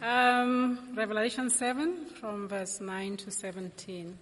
Um, 0.00 0.78
Revelation 0.94 1.50
7 1.50 2.06
from 2.20 2.46
verse 2.46 2.80
9 2.80 3.16
to 3.16 3.32
17. 3.32 4.16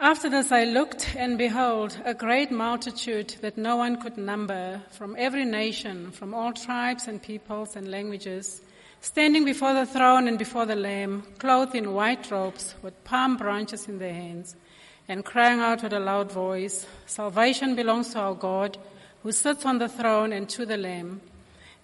After 0.00 0.30
this 0.30 0.50
I 0.50 0.64
looked, 0.64 1.14
and 1.16 1.36
behold, 1.36 1.98
a 2.02 2.14
great 2.14 2.50
multitude 2.50 3.36
that 3.42 3.58
no 3.58 3.76
one 3.76 4.00
could 4.00 4.16
number, 4.16 4.80
from 4.90 5.16
every 5.18 5.44
nation, 5.44 6.12
from 6.12 6.32
all 6.32 6.54
tribes 6.54 7.08
and 7.08 7.22
peoples 7.22 7.76
and 7.76 7.90
languages, 7.90 8.62
standing 9.02 9.44
before 9.44 9.74
the 9.74 9.84
throne 9.84 10.28
and 10.28 10.38
before 10.38 10.64
the 10.64 10.76
Lamb, 10.76 11.22
clothed 11.38 11.74
in 11.74 11.92
white 11.92 12.30
robes, 12.30 12.74
with 12.80 13.04
palm 13.04 13.36
branches 13.36 13.86
in 13.86 13.98
their 13.98 14.14
hands, 14.14 14.56
and 15.08 15.26
crying 15.26 15.60
out 15.60 15.82
with 15.82 15.92
a 15.92 16.00
loud 16.00 16.32
voice, 16.32 16.86
Salvation 17.04 17.74
belongs 17.74 18.14
to 18.14 18.20
our 18.20 18.34
God, 18.34 18.78
who 19.22 19.32
sits 19.32 19.66
on 19.66 19.76
the 19.76 19.90
throne, 19.90 20.32
and 20.32 20.48
to 20.48 20.64
the 20.64 20.78
Lamb. 20.78 21.20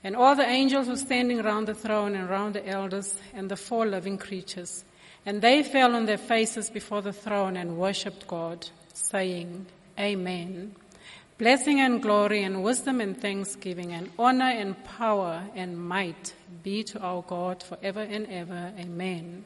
And 0.05 0.17
all 0.17 0.35
the 0.35 0.47
angels 0.47 0.89
were 0.89 0.97
standing 0.97 1.41
around 1.41 1.67
the 1.67 1.75
throne 1.75 2.15
and 2.15 2.29
around 2.29 2.55
the 2.55 2.67
elders 2.67 3.15
and 3.35 3.49
the 3.49 3.57
four 3.57 3.87
living 3.87 4.19
creatures. 4.19 4.85
And 5.25 5.41
they 5.41 5.63
fell 5.63 5.95
on 5.95 6.07
their 6.07 6.19
faces 6.19 6.71
before 6.71 7.03
the 7.03 7.13
throne 7.13 7.57
and 7.57 7.79
worshipped 7.79 8.27
God, 8.27 8.67
saying, 8.93 9.67
Amen. 9.99 10.75
Blessing 11.39 11.81
and 11.81 12.03
glory 12.03 12.43
and 12.43 12.63
wisdom 12.63 13.01
and 13.01 13.21
thanksgiving 13.21 13.93
and 13.93 14.11
honor 14.19 14.51
and 14.51 14.83
power 14.85 15.45
and 15.55 15.79
might 15.79 16.35
be 16.63 16.83
to 16.85 17.01
our 17.01 17.23
God 17.23 17.63
forever 17.63 18.01
and 18.01 18.27
ever. 18.29 18.73
Amen. 18.79 19.45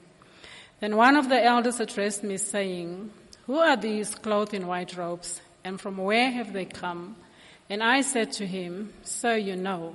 Then 0.80 0.96
one 0.96 1.16
of 1.16 1.29
the 1.29 1.43
elders 1.43 1.80
addressed 1.80 2.23
me 2.23 2.37
saying, 2.37 3.10
Who 3.46 3.59
are 3.59 3.77
these 3.77 4.15
clothed 4.15 4.54
in 4.54 4.66
white 4.66 4.96
robes 4.96 5.41
and 5.65 5.80
from 5.80 5.96
where 5.96 6.30
have 6.30 6.52
they 6.52 6.65
come? 6.65 7.16
And 7.68 7.82
I 7.82 8.02
said 8.02 8.32
to 8.32 8.46
him, 8.46 8.93
Sir, 9.02 9.37
you 9.37 9.57
know. 9.57 9.95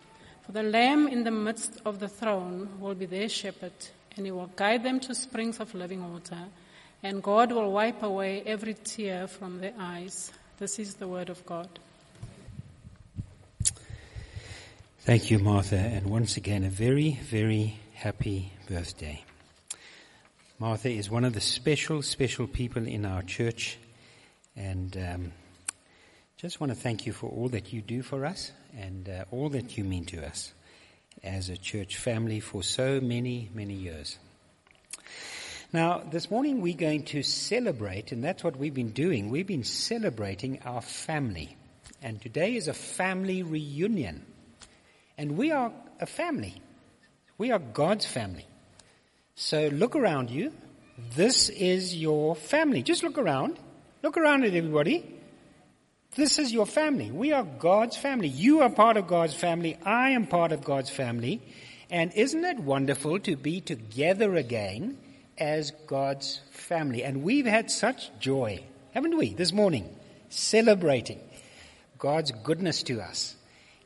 The 0.51 0.63
Lamb 0.63 1.07
in 1.07 1.23
the 1.23 1.31
midst 1.31 1.79
of 1.85 1.99
the 1.99 2.09
throne 2.09 2.67
will 2.81 2.93
be 2.93 3.05
their 3.05 3.29
shepherd, 3.29 3.71
and 4.17 4.25
he 4.25 4.33
will 4.33 4.51
guide 4.57 4.83
them 4.83 4.99
to 5.01 5.15
springs 5.15 5.61
of 5.61 5.73
living 5.73 6.11
water, 6.11 6.39
and 7.01 7.23
God 7.23 7.53
will 7.53 7.71
wipe 7.71 8.03
away 8.03 8.43
every 8.45 8.73
tear 8.73 9.27
from 9.27 9.61
their 9.61 9.73
eyes. 9.79 10.29
This 10.57 10.77
is 10.77 10.95
the 10.95 11.07
word 11.07 11.29
of 11.29 11.45
God. 11.45 11.69
Thank 14.99 15.31
you, 15.31 15.39
Martha, 15.39 15.77
and 15.77 16.07
once 16.07 16.35
again, 16.35 16.65
a 16.65 16.69
very, 16.69 17.17
very 17.23 17.79
happy 17.93 18.51
birthday. 18.67 19.23
Martha 20.59 20.89
is 20.89 21.09
one 21.09 21.23
of 21.23 21.33
the 21.33 21.39
special, 21.39 22.01
special 22.01 22.45
people 22.45 22.85
in 22.85 23.05
our 23.05 23.21
church, 23.21 23.77
and 24.57 24.97
um, 24.97 25.31
just 26.41 26.59
want 26.59 26.71
to 26.71 26.75
thank 26.75 27.05
you 27.05 27.13
for 27.13 27.29
all 27.29 27.49
that 27.49 27.71
you 27.71 27.83
do 27.83 28.01
for 28.01 28.25
us 28.25 28.51
and 28.75 29.07
uh, 29.07 29.25
all 29.29 29.49
that 29.49 29.77
you 29.77 29.83
mean 29.83 30.05
to 30.05 30.25
us 30.25 30.51
as 31.23 31.49
a 31.49 31.55
church 31.55 31.97
family 31.97 32.39
for 32.39 32.63
so 32.63 32.99
many, 32.99 33.47
many 33.53 33.75
years. 33.75 34.17
Now, 35.71 35.99
this 35.99 36.31
morning 36.31 36.59
we're 36.59 36.75
going 36.75 37.03
to 37.03 37.21
celebrate, 37.21 38.11
and 38.11 38.23
that's 38.23 38.43
what 38.43 38.57
we've 38.57 38.73
been 38.73 38.89
doing. 38.89 39.29
We've 39.29 39.45
been 39.45 39.63
celebrating 39.63 40.59
our 40.65 40.81
family. 40.81 41.55
And 42.01 42.19
today 42.19 42.55
is 42.55 42.67
a 42.67 42.73
family 42.73 43.43
reunion. 43.43 44.25
And 45.19 45.37
we 45.37 45.51
are 45.51 45.71
a 45.99 46.07
family. 46.07 46.59
We 47.37 47.51
are 47.51 47.59
God's 47.59 48.07
family. 48.07 48.47
So 49.35 49.67
look 49.67 49.95
around 49.95 50.31
you. 50.31 50.53
This 51.15 51.49
is 51.49 51.95
your 51.95 52.35
family. 52.35 52.81
Just 52.81 53.03
look 53.03 53.19
around. 53.19 53.59
Look 54.01 54.17
around 54.17 54.43
at 54.43 54.55
everybody. 54.55 55.20
This 56.13 56.39
is 56.39 56.51
your 56.51 56.65
family. 56.65 57.09
We 57.09 57.31
are 57.31 57.45
God's 57.45 57.95
family. 57.95 58.27
You 58.27 58.63
are 58.63 58.69
part 58.69 58.97
of 58.97 59.07
God's 59.07 59.33
family. 59.33 59.77
I 59.85 60.09
am 60.09 60.27
part 60.27 60.51
of 60.51 60.61
God's 60.61 60.89
family. 60.89 61.41
And 61.89 62.11
isn't 62.13 62.43
it 62.43 62.59
wonderful 62.59 63.19
to 63.19 63.37
be 63.37 63.61
together 63.61 64.35
again 64.35 64.97
as 65.37 65.71
God's 65.87 66.41
family? 66.51 67.05
And 67.05 67.23
we've 67.23 67.45
had 67.45 67.71
such 67.71 68.11
joy, 68.19 68.61
haven't 68.93 69.15
we, 69.15 69.33
this 69.33 69.53
morning, 69.53 69.87
celebrating 70.27 71.21
God's 71.97 72.33
goodness 72.43 72.83
to 72.83 72.99
us 72.99 73.37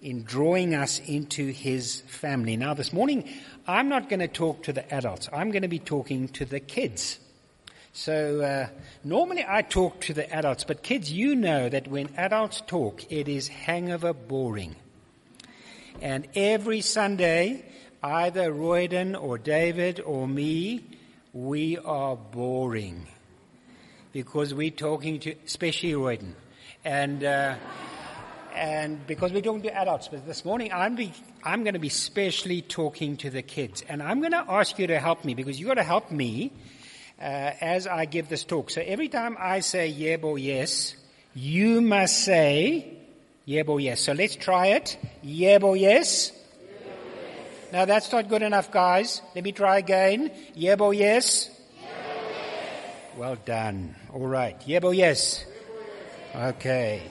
in 0.01 0.23
drawing 0.23 0.73
us 0.73 0.99
into 1.05 1.51
His 1.51 2.01
family. 2.07 2.57
Now, 2.57 2.73
this 2.73 2.91
morning, 2.91 3.29
I'm 3.67 3.87
not 3.87 4.09
going 4.09 4.21
to 4.21 4.27
talk 4.27 4.63
to 4.63 4.73
the 4.73 4.91
adults. 4.91 5.29
I'm 5.31 5.51
going 5.51 5.61
to 5.61 5.67
be 5.67 5.77
talking 5.77 6.29
to 6.29 6.45
the 6.45 6.59
kids. 6.59 7.19
So 7.95 8.41
uh, 8.41 8.67
normally 9.05 9.45
I 9.47 9.61
talk 9.61 10.01
to 10.01 10.13
the 10.13 10.29
adults, 10.29 10.65
but 10.65 10.83
kids, 10.83 11.09
you 11.09 11.33
know 11.33 11.69
that 11.69 11.87
when 11.87 12.09
adults 12.17 12.61
talk, 12.67 13.09
it 13.09 13.29
is 13.29 13.47
hangover 13.47 14.11
boring. 14.11 14.75
And 16.01 16.27
every 16.35 16.81
Sunday, 16.81 17.63
either 18.03 18.51
Royden 18.51 19.15
or 19.15 19.37
David 19.37 20.01
or 20.01 20.27
me, 20.27 20.83
we 21.31 21.77
are 21.77 22.17
boring 22.17 23.07
because 24.11 24.53
we're 24.53 24.71
talking 24.71 25.21
to, 25.21 25.33
especially 25.45 25.93
Royden, 25.93 26.35
and. 26.83 27.23
Uh, 27.23 27.55
and 28.53 29.05
because 29.05 29.33
we're 29.33 29.41
talking 29.41 29.63
to 29.63 29.77
adults, 29.77 30.07
but 30.07 30.25
this 30.25 30.45
morning 30.45 30.71
I'm, 30.71 30.95
be, 30.95 31.11
I'm 31.43 31.63
going 31.63 31.73
to 31.73 31.79
be 31.79 31.89
specially 31.89 32.61
talking 32.61 33.17
to 33.17 33.29
the 33.29 33.41
kids. 33.41 33.83
And 33.89 34.01
I'm 34.01 34.21
going 34.21 34.31
to 34.31 34.45
ask 34.47 34.79
you 34.79 34.87
to 34.87 34.97
help 34.97 35.25
me 35.25 35.33
because 35.33 35.59
you've 35.59 35.67
got 35.67 35.73
to 35.73 35.83
help 35.83 36.09
me 36.09 36.53
Uh, 37.19 37.23
as 37.61 37.87
I 37.87 38.05
give 38.05 38.27
this 38.27 38.43
talk. 38.43 38.69
So 38.69 38.81
every 38.81 39.07
time 39.07 39.37
I 39.39 39.61
say 39.61 39.91
yebo 39.91 40.41
yes, 40.41 40.95
you 41.33 41.79
must 41.79 42.25
say 42.25 42.93
yebo 43.47 43.81
yes. 43.81 44.01
So 44.01 44.11
let's 44.11 44.35
try 44.35 44.67
it. 44.67 44.97
Yebo 45.23 45.79
yes. 45.79 46.33
Now 47.71 47.85
that's 47.85 48.11
not 48.11 48.27
good 48.27 48.41
enough, 48.41 48.69
guys. 48.69 49.21
Let 49.33 49.43
me 49.45 49.53
try 49.53 49.77
again. 49.77 50.29
Yebo 50.57 50.95
yes. 50.95 51.49
Well 53.17 53.37
done. 53.45 53.95
All 54.13 54.27
right. 54.27 54.59
Yebo 54.67 54.95
yes. 54.95 55.45
Okay. 56.35 57.01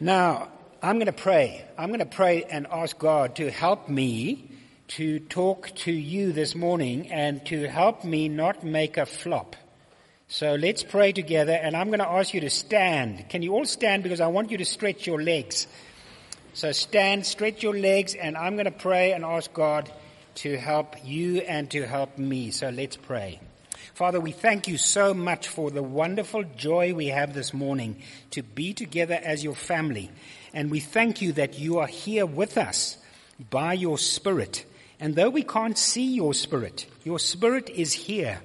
Now, 0.00 0.48
I'm 0.82 0.96
going 0.96 1.06
to 1.06 1.12
pray. 1.12 1.64
I'm 1.76 1.88
going 1.88 1.98
to 1.98 2.06
pray 2.06 2.44
and 2.44 2.66
ask 2.70 2.96
God 2.98 3.36
to 3.36 3.50
help 3.50 3.90
me 3.90 4.47
to 4.88 5.20
talk 5.20 5.74
to 5.76 5.92
you 5.92 6.32
this 6.32 6.54
morning 6.54 7.10
and 7.12 7.44
to 7.46 7.68
help 7.68 8.04
me 8.04 8.28
not 8.28 8.64
make 8.64 8.96
a 8.96 9.06
flop. 9.06 9.54
So 10.28 10.54
let's 10.54 10.82
pray 10.82 11.12
together 11.12 11.52
and 11.52 11.76
I'm 11.76 11.88
going 11.88 12.00
to 12.00 12.08
ask 12.08 12.34
you 12.34 12.40
to 12.40 12.50
stand. 12.50 13.28
Can 13.28 13.42
you 13.42 13.54
all 13.54 13.64
stand 13.64 14.02
because 14.02 14.20
I 14.20 14.26
want 14.26 14.50
you 14.50 14.58
to 14.58 14.64
stretch 14.64 15.06
your 15.06 15.22
legs. 15.22 15.66
So 16.54 16.72
stand, 16.72 17.24
stretch 17.26 17.62
your 17.62 17.76
legs 17.76 18.14
and 18.14 18.36
I'm 18.36 18.54
going 18.54 18.64
to 18.64 18.70
pray 18.70 19.12
and 19.12 19.24
ask 19.24 19.52
God 19.52 19.92
to 20.36 20.56
help 20.56 20.96
you 21.04 21.38
and 21.38 21.70
to 21.70 21.86
help 21.86 22.16
me. 22.18 22.50
So 22.50 22.70
let's 22.70 22.96
pray. 22.96 23.40
Father, 23.94 24.20
we 24.20 24.32
thank 24.32 24.68
you 24.68 24.78
so 24.78 25.12
much 25.12 25.48
for 25.48 25.70
the 25.70 25.82
wonderful 25.82 26.44
joy 26.56 26.94
we 26.94 27.08
have 27.08 27.34
this 27.34 27.52
morning 27.52 28.00
to 28.30 28.42
be 28.42 28.72
together 28.72 29.18
as 29.20 29.42
your 29.42 29.54
family. 29.54 30.10
And 30.54 30.70
we 30.70 30.80
thank 30.80 31.20
you 31.20 31.32
that 31.32 31.58
you 31.58 31.78
are 31.78 31.86
here 31.86 32.24
with 32.24 32.56
us 32.56 32.96
by 33.50 33.72
your 33.72 33.98
Spirit. 33.98 34.64
And 35.00 35.14
though 35.14 35.30
we 35.30 35.42
can't 35.42 35.78
see 35.78 36.14
your 36.14 36.34
spirit, 36.34 36.86
your 37.04 37.18
spirit 37.18 37.70
is 37.70 37.92
here. 37.92 38.40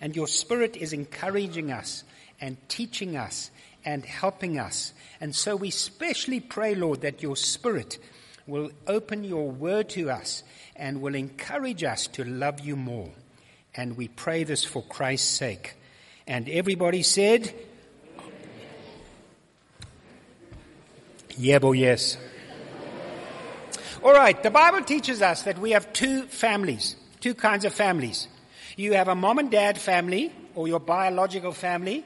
And 0.00 0.14
your 0.14 0.26
spirit 0.26 0.76
is 0.76 0.92
encouraging 0.92 1.72
us 1.72 2.04
and 2.40 2.56
teaching 2.68 3.16
us 3.16 3.50
and 3.84 4.04
helping 4.04 4.58
us. 4.58 4.92
And 5.20 5.34
so 5.34 5.56
we 5.56 5.70
specially 5.70 6.40
pray, 6.40 6.74
Lord, 6.74 7.00
that 7.00 7.22
your 7.22 7.36
spirit 7.36 7.98
will 8.46 8.70
open 8.86 9.24
your 9.24 9.50
word 9.50 9.88
to 9.90 10.10
us 10.10 10.42
and 10.74 11.00
will 11.00 11.14
encourage 11.14 11.82
us 11.82 12.06
to 12.08 12.24
love 12.24 12.60
you 12.60 12.76
more. 12.76 13.10
And 13.74 13.96
we 13.96 14.08
pray 14.08 14.44
this 14.44 14.64
for 14.64 14.82
Christ's 14.82 15.28
sake. 15.28 15.74
And 16.26 16.48
everybody 16.48 17.02
said, 17.02 17.52
Yebo, 21.30 21.78
yes. 21.78 22.16
All 24.02 24.12
right, 24.12 24.40
the 24.42 24.50
Bible 24.50 24.82
teaches 24.82 25.22
us 25.22 25.42
that 25.44 25.58
we 25.58 25.70
have 25.70 25.92
two 25.92 26.22
families, 26.22 26.96
two 27.20 27.34
kinds 27.34 27.64
of 27.64 27.72
families. 27.72 28.28
You 28.76 28.92
have 28.92 29.08
a 29.08 29.14
mom 29.14 29.38
and 29.38 29.50
dad 29.50 29.78
family, 29.78 30.32
or 30.54 30.68
your 30.68 30.80
biological 30.80 31.52
family, 31.52 32.04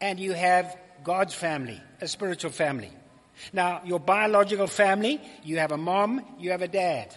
and 0.00 0.20
you 0.20 0.32
have 0.32 0.76
God's 1.02 1.34
family, 1.34 1.80
a 2.00 2.06
spiritual 2.06 2.52
family. 2.52 2.90
Now, 3.52 3.80
your 3.84 3.98
biological 3.98 4.66
family, 4.66 5.20
you 5.42 5.58
have 5.58 5.72
a 5.72 5.76
mom, 5.76 6.24
you 6.38 6.52
have 6.52 6.62
a 6.62 6.68
dad. 6.68 7.14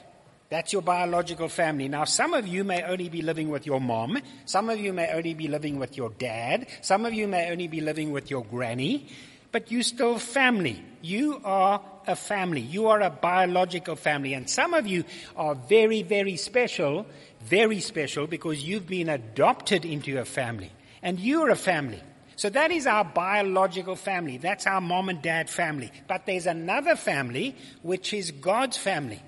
That's 0.50 0.72
your 0.72 0.82
biological 0.82 1.50
family. 1.50 1.88
Now, 1.88 2.06
some 2.06 2.34
of 2.34 2.48
you 2.48 2.64
may 2.64 2.84
only 2.84 3.10
be 3.10 3.22
living 3.22 3.50
with 3.50 3.66
your 3.66 3.82
mom. 3.82 4.20
Some 4.46 4.70
of 4.70 4.80
you 4.80 4.94
may 4.94 5.12
only 5.12 5.34
be 5.34 5.48
living 5.48 5.80
with 5.80 5.98
your 5.98 6.12
dad. 6.12 6.68
Some 6.82 7.06
of 7.06 7.14
you 7.14 7.28
may 7.28 7.52
only 7.52 7.68
be 7.68 7.82
living 7.82 8.12
with 8.12 8.30
your 8.30 8.44
granny. 8.46 9.08
But 9.54 9.72
you 9.72 9.84
still 9.84 10.18
family. 10.18 10.84
You 11.02 11.40
are 11.46 11.80
a 12.08 12.16
family. 12.16 12.60
You 12.60 12.88
are 12.88 13.00
a 13.02 13.12
biological 13.12 13.96
family. 13.96 14.34
And 14.34 14.50
some 14.50 14.74
of 14.74 14.88
you 14.88 15.06
are 15.38 15.54
very, 15.54 16.02
very 16.02 16.38
special, 16.38 17.06
very 17.40 17.80
special 17.80 18.26
because 18.26 18.64
you've 18.64 18.88
been 18.88 19.10
adopted 19.10 19.86
into 19.86 20.20
a 20.20 20.26
family. 20.26 20.72
And 21.04 21.20
you're 21.20 21.52
a 21.52 21.56
family. 21.56 22.02
So 22.36 22.50
that 22.50 22.72
is 22.72 22.88
our 22.88 23.06
biological 23.06 23.96
family. 23.96 24.38
That's 24.38 24.66
our 24.66 24.82
mom 24.82 25.10
and 25.10 25.22
dad 25.22 25.52
family. 25.52 25.92
But 26.08 26.26
there's 26.26 26.48
another 26.48 26.96
family, 26.96 27.56
which 27.84 28.12
is 28.12 28.32
God's 28.32 28.76
family. 28.76 29.22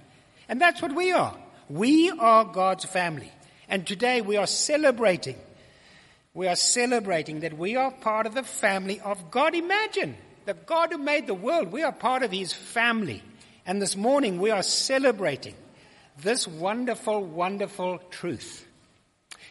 And 0.50 0.60
that's 0.60 0.82
what 0.82 0.96
we 0.96 1.12
are. 1.12 1.38
We 1.70 2.10
are 2.10 2.46
God's 2.46 2.86
family. 2.86 3.32
And 3.70 3.86
today 3.86 4.22
we 4.22 4.38
are 4.38 4.48
celebrating. 4.48 5.36
We 6.36 6.50
are 6.50 6.56
celebrating 6.58 7.40
that 7.40 7.58
we 7.58 7.78
are 7.78 7.92
part 7.92 8.28
of 8.28 8.36
the 8.36 8.44
family 8.44 9.00
of 9.00 9.32
God. 9.32 9.56
Imagine 9.56 10.18
the 10.44 10.54
God 10.54 10.92
who 10.92 10.98
made 10.98 11.28
the 11.28 11.34
world. 11.34 11.72
We 11.72 11.82
are 11.82 11.94
part 11.94 12.24
of 12.24 12.32
His 12.32 12.52
family. 12.52 13.24
And 13.66 13.82
this 13.82 13.96
morning 13.96 14.42
we 14.42 14.52
are 14.52 14.62
celebrating 14.62 15.56
this 16.22 16.46
wonderful, 16.46 17.24
wonderful 17.24 18.00
truth. 18.12 18.68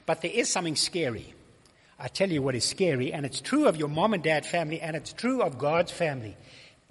But 0.05 0.21
there 0.21 0.31
is 0.31 0.51
something 0.51 0.77
scary. 0.77 1.33
I 1.99 2.09
tell 2.09 2.31
you 2.31 2.43
what 2.43 2.55
is 2.55 2.67
scary, 2.67 3.15
and 3.15 3.25
it's 3.25 3.41
true 3.41 3.67
of 3.67 3.77
your 3.77 3.89
mom 3.89 4.13
and 4.13 4.23
dad 4.23 4.45
family, 4.45 4.81
and 4.81 4.95
it's 4.95 5.13
true 5.15 5.41
of 5.41 5.57
God's 5.59 5.91
family. 5.91 6.37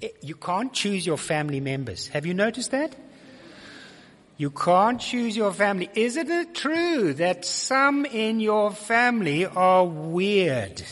It, 0.02 0.18
you 0.22 0.34
can't 0.34 0.74
choose 0.74 1.06
your 1.06 1.18
family 1.18 1.60
members. 1.60 2.08
Have 2.08 2.26
you 2.26 2.34
noticed 2.34 2.72
that? 2.72 2.96
You 4.36 4.50
can't 4.50 5.00
choose 5.00 5.38
your 5.38 5.54
family. 5.54 5.90
Isn't 5.94 6.30
it 6.30 6.56
true 6.56 7.14
that 7.14 7.46
some 7.46 8.06
in 8.06 8.40
your 8.40 8.72
family 8.72 9.46
are 9.46 9.86
weird? 9.86 10.84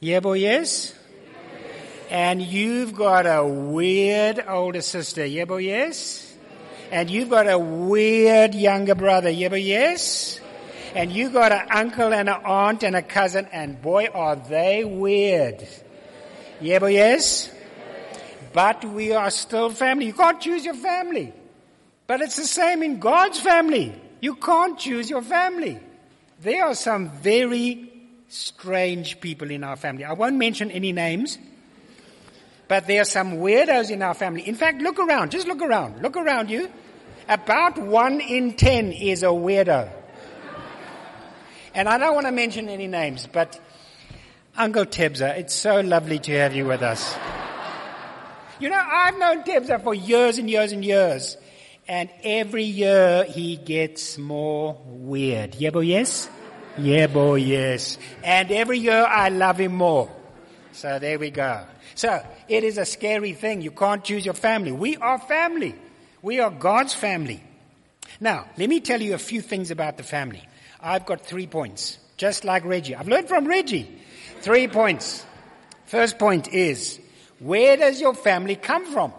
Yebo, 0.00 0.38
yes? 0.38 0.94
And 2.08 2.40
you've 2.40 2.94
got 2.94 3.26
a 3.26 3.44
weird 3.44 4.44
older 4.46 4.82
sister. 4.82 5.22
Yebo, 5.22 5.62
yes? 5.62 6.32
And 6.92 7.10
you've 7.10 7.28
got 7.28 7.48
a 7.48 7.58
weird 7.58 8.54
younger 8.54 8.94
brother. 8.94 9.30
Yebo, 9.30 9.62
yes? 9.62 10.40
And 10.94 11.10
you've 11.10 11.32
got 11.32 11.50
an 11.50 11.66
uncle 11.70 12.14
and 12.14 12.28
an 12.28 12.40
aunt 12.44 12.84
and 12.84 12.94
a 12.94 13.02
cousin, 13.02 13.48
and 13.52 13.82
boy, 13.82 14.06
are 14.14 14.36
they 14.36 14.84
weird. 14.84 15.66
Yebo, 16.60 16.92
yes? 16.92 17.50
But 18.52 18.84
we 18.84 19.12
are 19.12 19.30
still 19.30 19.70
family. 19.70 20.06
You 20.06 20.14
can't 20.14 20.40
choose 20.40 20.64
your 20.64 20.74
family. 20.74 21.34
But 22.06 22.20
it's 22.20 22.36
the 22.36 22.44
same 22.44 22.82
in 22.82 22.98
God's 22.98 23.40
family. 23.40 23.94
You 24.20 24.36
can't 24.36 24.78
choose 24.78 25.10
your 25.10 25.22
family. 25.22 25.80
There 26.40 26.64
are 26.64 26.74
some 26.74 27.10
very 27.10 27.92
strange 28.28 29.20
people 29.20 29.50
in 29.50 29.64
our 29.64 29.76
family. 29.76 30.04
I 30.04 30.12
won't 30.12 30.36
mention 30.36 30.70
any 30.70 30.92
names, 30.92 31.38
but 32.68 32.86
there 32.86 33.00
are 33.00 33.06
some 33.06 33.38
weirdos 33.38 33.90
in 33.90 34.02
our 34.02 34.14
family. 34.14 34.46
In 34.46 34.54
fact, 34.54 34.82
look 34.82 34.98
around. 34.98 35.30
Just 35.30 35.46
look 35.46 35.62
around. 35.62 36.02
Look 36.02 36.16
around 36.16 36.50
you. 36.50 36.70
About 37.28 37.78
one 37.78 38.20
in 38.20 38.54
ten 38.54 38.92
is 38.92 39.22
a 39.22 39.26
weirdo. 39.26 39.90
And 41.74 41.88
I 41.88 41.98
don't 41.98 42.14
want 42.14 42.26
to 42.26 42.32
mention 42.32 42.68
any 42.68 42.86
names, 42.86 43.28
but 43.30 43.60
Uncle 44.56 44.86
Tebza, 44.86 45.36
it's 45.36 45.54
so 45.54 45.80
lovely 45.80 46.18
to 46.20 46.32
have 46.38 46.54
you 46.54 46.64
with 46.66 46.82
us. 46.82 47.16
You 48.58 48.70
know, 48.70 48.80
I've 48.80 49.18
known 49.18 49.42
Tebza 49.42 49.82
for 49.82 49.94
years 49.94 50.38
and 50.38 50.48
years 50.48 50.72
and 50.72 50.84
years. 50.84 51.36
And 51.88 52.10
every 52.24 52.64
year 52.64 53.24
he 53.24 53.56
gets 53.56 54.18
more 54.18 54.80
weird. 54.86 55.52
Yebo, 55.52 55.86
yes? 55.86 56.28
Yebo, 56.76 57.44
yes. 57.44 57.96
And 58.24 58.50
every 58.50 58.78
year 58.78 59.04
I 59.04 59.28
love 59.28 59.58
him 59.58 59.74
more. 59.74 60.10
So 60.72 60.98
there 60.98 61.18
we 61.18 61.30
go. 61.30 61.64
So 61.94 62.22
it 62.48 62.64
is 62.64 62.76
a 62.76 62.84
scary 62.84 63.32
thing. 63.32 63.62
You 63.62 63.70
can't 63.70 64.04
choose 64.04 64.24
your 64.24 64.34
family. 64.34 64.72
We 64.72 64.96
are 64.96 65.18
family. 65.18 65.74
We 66.22 66.40
are 66.40 66.50
God's 66.50 66.92
family. 66.92 67.42
Now, 68.20 68.46
let 68.58 68.68
me 68.68 68.80
tell 68.80 69.00
you 69.00 69.14
a 69.14 69.18
few 69.18 69.40
things 69.40 69.70
about 69.70 69.96
the 69.96 70.02
family. 70.02 70.42
I've 70.80 71.06
got 71.06 71.20
three 71.20 71.46
points, 71.46 71.98
just 72.16 72.44
like 72.44 72.64
Reggie. 72.64 72.94
I've 72.94 73.08
learned 73.08 73.28
from 73.28 73.46
Reggie. 73.46 74.00
Three 74.40 74.68
points. 74.68 75.24
First 75.86 76.18
point 76.18 76.52
is, 76.52 77.00
where 77.38 77.76
does 77.76 78.00
your 78.00 78.14
family 78.14 78.56
come 78.56 78.86
from? 78.92 79.12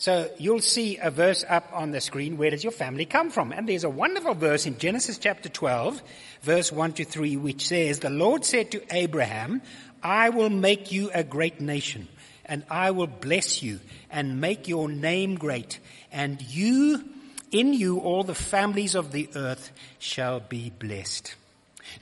So 0.00 0.30
you'll 0.38 0.62
see 0.62 0.96
a 0.96 1.10
verse 1.10 1.44
up 1.46 1.68
on 1.74 1.90
the 1.90 2.00
screen. 2.00 2.38
Where 2.38 2.48
does 2.48 2.64
your 2.64 2.72
family 2.72 3.04
come 3.04 3.28
from? 3.28 3.52
And 3.52 3.68
there's 3.68 3.84
a 3.84 3.90
wonderful 3.90 4.32
verse 4.32 4.64
in 4.64 4.78
Genesis 4.78 5.18
chapter 5.18 5.50
12, 5.50 6.02
verse 6.40 6.72
1 6.72 6.94
to 6.94 7.04
3, 7.04 7.36
which 7.36 7.66
says, 7.66 7.98
The 7.98 8.08
Lord 8.08 8.46
said 8.46 8.70
to 8.70 8.82
Abraham, 8.90 9.60
I 10.02 10.30
will 10.30 10.48
make 10.48 10.90
you 10.90 11.10
a 11.12 11.22
great 11.22 11.60
nation, 11.60 12.08
and 12.46 12.64
I 12.70 12.92
will 12.92 13.08
bless 13.08 13.62
you 13.62 13.78
and 14.10 14.40
make 14.40 14.68
your 14.68 14.88
name 14.88 15.34
great, 15.34 15.78
and 16.10 16.40
you, 16.40 17.04
in 17.52 17.74
you, 17.74 17.98
all 17.98 18.24
the 18.24 18.34
families 18.34 18.94
of 18.94 19.12
the 19.12 19.28
earth 19.36 19.70
shall 19.98 20.40
be 20.40 20.70
blessed. 20.70 21.34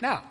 Now, 0.00 0.22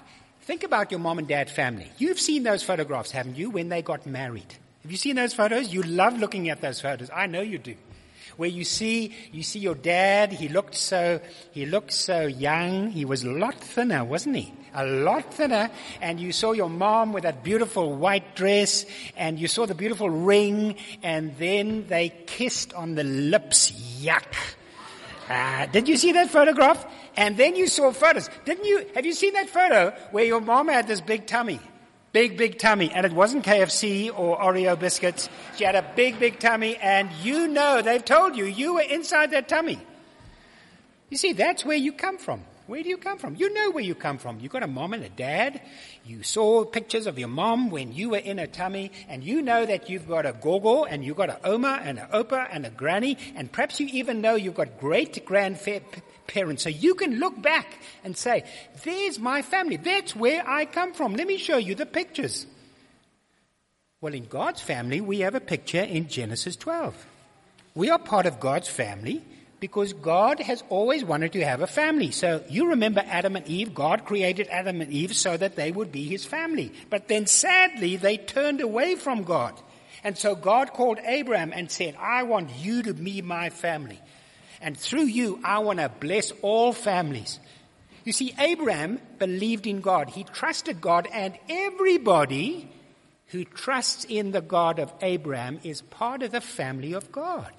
think 0.44 0.64
about 0.64 0.90
your 0.90 1.02
mom 1.02 1.20
and 1.20 1.28
dad 1.28 1.50
family. 1.50 1.92
You've 1.98 2.22
seen 2.22 2.44
those 2.44 2.64
photographs, 2.64 3.12
haven't 3.12 3.36
you, 3.36 3.50
when 3.50 3.68
they 3.68 3.82
got 3.82 4.06
married? 4.06 4.56
Have 4.88 4.92
you 4.94 4.98
seen 4.98 5.18
those 5.18 5.34
photos? 5.34 5.74
You 5.74 5.84
love 5.84 6.18
looking 6.18 6.48
at 6.48 6.62
those 6.62 6.80
photos. 6.80 7.10
I 7.14 7.28
know 7.28 7.42
you 7.42 7.58
do. 7.58 7.76
Where 8.38 8.48
you 8.48 8.64
see, 8.64 9.14
you 9.34 9.44
see 9.44 9.60
your 9.60 9.76
dad, 9.76 10.32
he 10.32 10.48
looked 10.48 10.76
so, 10.76 11.20
he 11.52 11.66
looked 11.66 11.92
so 11.92 12.26
young. 12.26 12.90
He 12.92 13.04
was 13.04 13.26
a 13.26 13.30
lot 13.30 13.56
thinner, 13.56 14.06
wasn't 14.06 14.38
he? 14.38 14.54
A 14.74 14.86
lot 14.86 15.34
thinner. 15.34 15.70
And 16.00 16.22
you 16.22 16.32
saw 16.32 16.54
your 16.54 16.70
mom 16.70 17.12
with 17.12 17.24
that 17.24 17.44
beautiful 17.44 17.98
white 17.98 18.34
dress 18.34 18.86
and 19.18 19.38
you 19.38 19.50
saw 19.50 19.66
the 19.66 19.76
beautiful 19.76 20.10
ring 20.10 20.78
and 21.04 21.36
then 21.36 21.86
they 21.88 22.08
kissed 22.26 22.74
on 22.74 22.96
the 22.96 23.04
lips. 23.04 23.74
Yuck. 24.02 24.56
Uh, 25.28 25.66
did 25.66 25.90
you 25.90 25.98
see 25.98 26.14
that 26.14 26.30
photograph? 26.30 26.86
And 27.18 27.36
then 27.36 27.58
you 27.58 27.68
saw 27.68 27.92
photos. 27.92 28.30
Didn't 28.46 28.64
you? 28.64 28.86
Have 28.96 29.06
you 29.06 29.12
seen 29.12 29.34
that 29.34 29.50
photo 29.50 29.94
where 30.12 30.24
your 30.24 30.40
mom 30.40 30.70
had 30.70 30.88
this 30.88 31.02
big 31.02 31.28
tummy? 31.28 31.60
Big, 32.18 32.36
big 32.36 32.58
tummy. 32.58 32.90
And 32.92 33.06
it 33.06 33.14
wasn't 33.14 33.46
KFC 33.46 34.10
or 34.10 34.40
Oreo 34.40 34.80
biscuits. 34.80 35.30
She 35.56 35.66
had 35.66 35.76
a 35.76 35.86
big, 35.96 36.20
big 36.20 36.40
tummy. 36.40 36.76
And 36.78 37.12
you 37.22 37.48
know, 37.48 37.84
they've 37.84 38.04
told 38.04 38.36
you, 38.36 38.46
you 38.46 38.74
were 38.74 38.82
inside 38.82 39.30
that 39.34 39.48
tummy. 39.48 39.78
You 41.12 41.18
see, 41.18 41.34
that's 41.34 41.64
where 41.64 41.78
you 41.78 41.92
come 41.92 42.18
from. 42.18 42.42
Where 42.66 42.82
do 42.82 42.90
you 42.90 42.98
come 42.98 43.20
from? 43.20 43.36
You 43.36 43.54
know 43.54 43.70
where 43.70 43.84
you 43.84 43.94
come 43.94 44.18
from. 44.18 44.40
You've 44.40 44.52
got 44.52 44.64
a 44.64 44.68
mom 44.68 44.94
and 44.94 45.04
a 45.04 45.10
dad. 45.10 45.62
You 46.08 46.24
saw 46.24 46.66
pictures 46.66 47.06
of 47.06 47.20
your 47.20 47.28
mom 47.28 47.70
when 47.70 47.94
you 47.94 48.10
were 48.10 48.18
in 48.18 48.40
a 48.40 48.48
tummy, 48.48 48.92
and 49.08 49.24
you 49.24 49.44
know 49.44 49.68
that 49.68 49.88
you've 49.88 50.08
got 50.08 50.26
a 50.26 50.34
gogo, 50.34 50.86
and 50.86 51.06
you've 51.06 51.18
got 51.18 51.30
an 51.30 51.38
oma, 51.44 51.80
and 51.84 52.00
an 52.00 52.08
opa, 52.08 52.48
and 52.52 52.66
a 52.66 52.72
granny, 52.72 53.20
and 53.36 53.52
perhaps 53.52 53.80
you 53.80 53.88
even 53.94 54.22
know 54.22 54.34
you've 54.34 54.56
got 54.56 54.80
great 54.80 55.14
grandparents. 56.28 56.64
So 56.64 56.70
you 56.70 56.96
can 56.96 57.20
look 57.20 57.42
back 57.42 57.80
and 58.04 58.16
say, 58.16 58.44
there's 58.84 59.20
my 59.20 59.42
family. 59.42 59.78
That's 59.78 60.16
where 60.16 60.48
I 60.48 60.66
come 60.66 60.94
from. 60.94 61.16
Let 61.16 61.28
me 61.28 61.38
show 61.38 61.58
you 61.58 61.76
the 61.76 61.86
pictures. 61.86 62.46
Well, 64.02 64.14
in 64.14 64.26
God's 64.26 64.62
family, 64.62 65.02
we 65.02 65.22
have 65.22 65.36
a 65.36 65.40
picture 65.40 65.82
in 65.82 66.08
Genesis 66.08 66.56
12. 66.56 67.06
We 67.76 67.90
are 67.90 68.00
part 68.00 68.26
of 68.26 68.40
God's 68.40 68.68
family 68.68 69.24
because 69.60 69.94
God 69.94 70.40
has 70.40 70.64
always 70.70 71.04
wanted 71.04 71.34
to 71.34 71.44
have 71.44 71.62
a 71.62 71.68
family. 71.68 72.12
So 72.12 72.44
you 72.48 72.70
remember 72.70 73.04
Adam 73.08 73.36
and 73.36 73.48
Eve. 73.48 73.74
God 73.74 74.06
created 74.06 74.48
Adam 74.50 74.82
and 74.82 74.92
Eve 74.92 75.16
so 75.16 75.36
that 75.36 75.56
they 75.56 75.72
would 75.72 75.92
be 75.92 76.04
his 76.04 76.26
family. 76.26 76.72
But 76.92 77.08
then 77.08 77.26
sadly, 77.26 77.98
they 77.98 78.18
turned 78.18 78.62
away 78.62 78.96
from 78.96 79.24
God. 79.24 79.54
And 80.04 80.16
so 80.16 80.36
God 80.36 80.74
called 80.74 81.00
Abraham 81.04 81.52
and 81.54 81.72
said, 81.72 81.96
I 82.00 82.24
want 82.24 82.52
you 82.60 82.84
to 82.84 82.94
be 82.94 83.24
my 83.24 83.50
family. 83.50 84.00
And 84.62 84.78
through 84.78 85.06
you, 85.06 85.40
I 85.44 85.60
want 85.60 85.80
to 85.80 85.90
bless 85.90 86.32
all 86.42 86.74
families. 86.74 87.40
You 88.04 88.14
see, 88.14 88.34
Abraham 88.40 89.00
believed 89.20 89.68
in 89.68 89.82
God. 89.82 90.10
He 90.10 90.24
trusted 90.24 90.80
God 90.80 91.08
and 91.12 91.38
everybody 91.50 92.70
who 93.28 93.44
trusts 93.44 94.06
in 94.06 94.32
the 94.32 94.42
God 94.42 94.80
of 94.80 94.94
Abraham 95.02 95.60
is 95.64 95.82
part 95.82 96.24
of 96.24 96.32
the 96.32 96.42
family 96.42 96.94
of 96.94 97.12
God. 97.12 97.52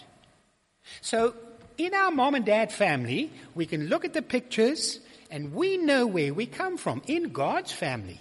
So 1.02 1.35
in 1.76 1.95
our 1.95 2.11
mom 2.11 2.35
and 2.35 2.45
dad 2.45 2.73
family, 2.73 3.31
we 3.55 3.67
can 3.67 3.88
look 3.88 4.05
at 4.05 4.14
the 4.14 4.23
pictures 4.23 5.00
and 5.31 5.52
we 5.55 5.76
know 5.76 6.07
where 6.07 6.33
we 6.33 6.47
come 6.47 6.78
from. 6.78 7.02
In 7.07 7.31
God's 7.31 7.73
family, 7.73 8.21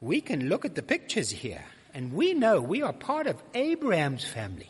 we 0.00 0.20
can 0.20 0.48
look 0.48 0.64
at 0.64 0.74
the 0.74 0.82
pictures 0.82 1.30
here 1.30 1.64
and 1.94 2.12
we 2.12 2.34
know 2.34 2.60
we 2.60 2.82
are 2.82 2.92
part 2.92 3.28
of 3.28 3.40
Abraham's 3.54 4.24
family. 4.24 4.68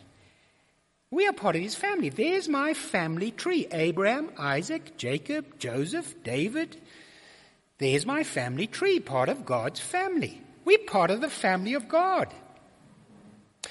We 1.15 1.29
are 1.29 1.33
part 1.33 1.55
of 1.55 1.63
his 1.63 1.77
family. 1.77 2.09
There's 2.09 2.49
my 2.49 2.75
family 2.75 3.31
tree. 3.31 3.69
Abraham, 3.71 4.31
Isaac, 4.37 4.97
Jacob, 4.97 5.61
Joseph, 5.61 6.13
David. 6.25 6.77
There's 7.79 8.05
my 8.05 8.25
family 8.25 8.67
tree, 8.67 8.99
part 8.99 9.29
of 9.29 9.47
God's 9.47 9.79
family. 9.79 10.43
We're 10.65 10.79
part 10.79 11.13
of 11.13 11.21
the 11.21 11.31
family 11.31 11.75
of 11.75 11.89
God. 11.89 12.35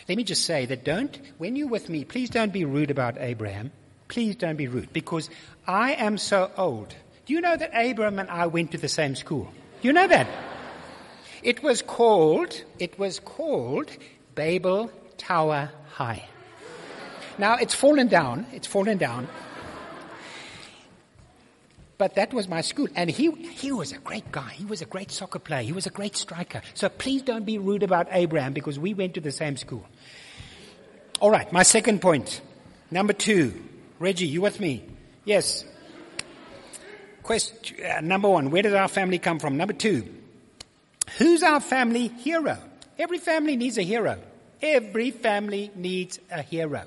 Let 0.07 0.15
me 0.15 0.23
just 0.23 0.45
say 0.45 0.65
that 0.67 0.85
don't, 0.85 1.19
when 1.37 1.57
you're 1.57 1.67
with 1.67 1.89
me, 1.89 2.05
please 2.05 2.29
don't 2.29 2.53
be 2.53 2.63
rude 2.63 2.91
about 2.91 3.17
Abraham. 3.19 3.73
please 4.07 4.37
don't 4.37 4.55
be 4.55 4.67
rude 4.67 4.93
because 4.93 5.29
I 5.67 5.93
am 5.95 6.17
so 6.17 6.49
old. 6.55 6.95
Do 7.25 7.33
you 7.33 7.41
know 7.41 7.57
that 7.57 7.71
Abraham 7.73 8.19
and 8.19 8.29
I 8.29 8.47
went 8.47 8.71
to 8.71 8.77
the 8.77 8.87
same 8.87 9.15
school? 9.15 9.51
You 9.81 9.91
know 9.91 10.07
that? 10.07 10.27
It 11.41 11.61
was 11.61 11.81
called, 11.81 12.61
it 12.79 12.97
was 12.97 13.19
called 13.19 13.89
Babel 14.35 14.91
Tower 15.17 15.71
High. 15.91 16.29
Now 17.37 17.55
it's 17.55 17.73
fallen 17.73 18.07
down, 18.07 18.45
it's 18.53 18.67
fallen 18.67 18.97
down. 18.97 19.27
But 21.97 22.15
that 22.15 22.33
was 22.33 22.47
my 22.47 22.61
school. 22.61 22.87
And 22.95 23.09
he, 23.09 23.31
he 23.31 23.71
was 23.71 23.91
a 23.91 23.97
great 23.97 24.31
guy. 24.31 24.49
He 24.49 24.65
was 24.65 24.81
a 24.81 24.85
great 24.85 25.11
soccer 25.11 25.39
player. 25.39 25.61
He 25.61 25.71
was 25.71 25.85
a 25.85 25.89
great 25.89 26.15
striker. 26.15 26.61
So 26.73 26.89
please 26.89 27.21
don't 27.21 27.45
be 27.45 27.57
rude 27.57 27.83
about 27.83 28.07
Abraham 28.11 28.51
because 28.51 28.77
we 28.77 28.93
went 28.93 29.13
to 29.13 29.21
the 29.21 29.31
same 29.31 29.57
school. 29.57 29.85
All 31.21 31.31
right, 31.31 31.51
my 31.53 31.63
second 31.63 32.01
point. 32.01 32.41
Number 32.91 33.13
two. 33.13 33.53
Reggie, 33.99 34.27
you 34.27 34.41
with 34.41 34.59
me? 34.59 34.83
Yes. 35.23 35.63
Question, 37.21 37.85
uh, 37.85 38.01
number 38.01 38.27
one, 38.27 38.51
where 38.51 38.63
does 38.63 38.73
our 38.73 38.89
family 38.89 39.17
come 39.17 39.39
from? 39.39 39.55
Number 39.55 39.71
two, 39.71 40.03
who's 41.17 41.41
our 41.41 41.61
family 41.61 42.09
hero? 42.09 42.57
Every 42.99 43.19
family 43.19 43.55
needs 43.55 43.77
a 43.77 43.81
hero. 43.81 44.19
Every 44.61 45.11
family 45.11 45.71
needs 45.73 46.19
a 46.29 46.41
hero. 46.41 46.83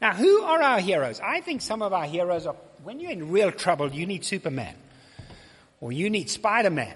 Now, 0.00 0.12
who 0.12 0.42
are 0.42 0.62
our 0.62 0.80
heroes? 0.80 1.20
I 1.20 1.40
think 1.40 1.62
some 1.62 1.82
of 1.82 1.92
our 1.92 2.04
heroes 2.04 2.46
are, 2.46 2.56
when 2.84 3.00
you're 3.00 3.12
in 3.12 3.30
real 3.30 3.50
trouble, 3.50 3.90
you 3.90 4.06
need 4.06 4.24
Superman. 4.24 4.74
Or 5.80 5.92
you 5.92 6.10
need 6.10 6.30
Spider-Man. 6.30 6.94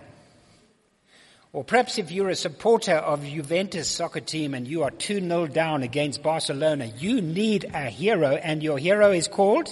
Or 1.52 1.64
perhaps 1.64 1.98
if 1.98 2.12
you're 2.12 2.28
a 2.28 2.36
supporter 2.36 2.94
of 2.94 3.24
Juventus 3.24 3.88
soccer 3.88 4.20
team 4.20 4.54
and 4.54 4.68
you 4.68 4.84
are 4.84 4.90
2-0 4.90 5.52
down 5.52 5.82
against 5.82 6.22
Barcelona, 6.22 6.86
you 6.98 7.20
need 7.20 7.64
a 7.74 7.90
hero 7.90 8.36
and 8.36 8.62
your 8.62 8.78
hero 8.78 9.10
is 9.10 9.26
called 9.26 9.68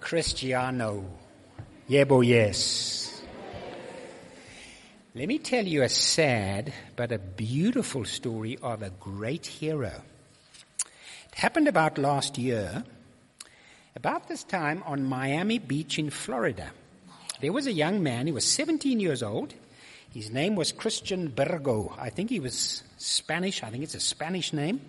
Cristiano. 0.00 1.04
Yebo 1.88 2.26
yes. 2.26 3.22
Let 5.14 5.28
me 5.28 5.38
tell 5.38 5.64
you 5.64 5.84
a 5.84 5.88
sad 5.88 6.72
but 6.96 7.12
a 7.12 7.18
beautiful 7.18 8.04
story 8.04 8.58
of 8.60 8.82
a 8.82 8.90
great 8.90 9.46
hero. 9.46 10.02
Happened 11.38 11.68
about 11.68 11.98
last 11.98 12.36
year, 12.36 12.82
about 13.94 14.26
this 14.26 14.42
time 14.42 14.82
on 14.84 15.04
Miami 15.04 15.60
Beach 15.60 15.96
in 15.96 16.10
Florida. 16.10 16.72
There 17.40 17.52
was 17.52 17.68
a 17.68 17.72
young 17.72 18.02
man, 18.02 18.26
he 18.26 18.32
was 18.32 18.44
17 18.44 18.98
years 18.98 19.22
old, 19.22 19.54
his 20.12 20.32
name 20.32 20.56
was 20.56 20.72
Christian 20.72 21.28
Burgo. 21.28 21.94
I 21.96 22.10
think 22.10 22.30
he 22.30 22.40
was 22.40 22.82
Spanish. 22.96 23.62
I 23.62 23.70
think 23.70 23.84
it's 23.84 23.94
a 23.94 24.00
Spanish 24.00 24.52
name. 24.52 24.80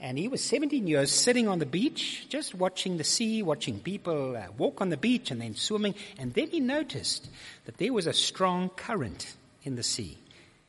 And 0.00 0.18
he 0.18 0.26
was 0.26 0.42
17 0.42 0.88
years 0.88 1.12
sitting 1.12 1.46
on 1.46 1.60
the 1.60 1.66
beach, 1.66 2.26
just 2.28 2.52
watching 2.52 2.96
the 2.96 3.04
sea, 3.04 3.44
watching 3.44 3.78
people 3.78 4.36
uh, 4.36 4.46
walk 4.58 4.80
on 4.80 4.88
the 4.88 4.96
beach 4.96 5.30
and 5.30 5.40
then 5.40 5.54
swimming. 5.54 5.94
And 6.18 6.34
then 6.34 6.48
he 6.48 6.58
noticed 6.58 7.28
that 7.64 7.78
there 7.78 7.92
was 7.92 8.08
a 8.08 8.12
strong 8.12 8.70
current 8.70 9.36
in 9.62 9.76
the 9.76 9.84
sea. 9.84 10.18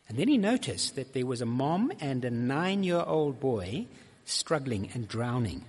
And 0.08 0.20
then 0.20 0.28
he 0.28 0.38
noticed 0.38 0.96
that 0.96 1.14
there 1.16 1.26
was 1.26 1.42
a 1.42 1.48
mom 1.48 1.92
and 2.00 2.24
a 2.24 2.30
nine 2.30 2.84
year 2.84 3.04
old 3.04 3.40
boy 3.40 3.88
struggling 4.28 4.90
and 4.94 5.08
drowning. 5.08 5.64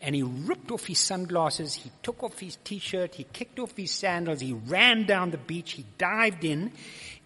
And 0.00 0.14
he 0.14 0.22
ripped 0.22 0.70
off 0.70 0.86
his 0.86 1.00
sunglasses, 1.00 1.74
he 1.74 1.90
took 2.02 2.22
off 2.22 2.38
his 2.38 2.56
t-shirt, 2.62 3.16
he 3.16 3.24
kicked 3.24 3.58
off 3.58 3.76
his 3.76 3.90
sandals, 3.90 4.40
he 4.40 4.52
ran 4.52 5.04
down 5.04 5.32
the 5.32 5.38
beach, 5.38 5.72
he 5.72 5.84
dived 5.98 6.44
in, 6.44 6.70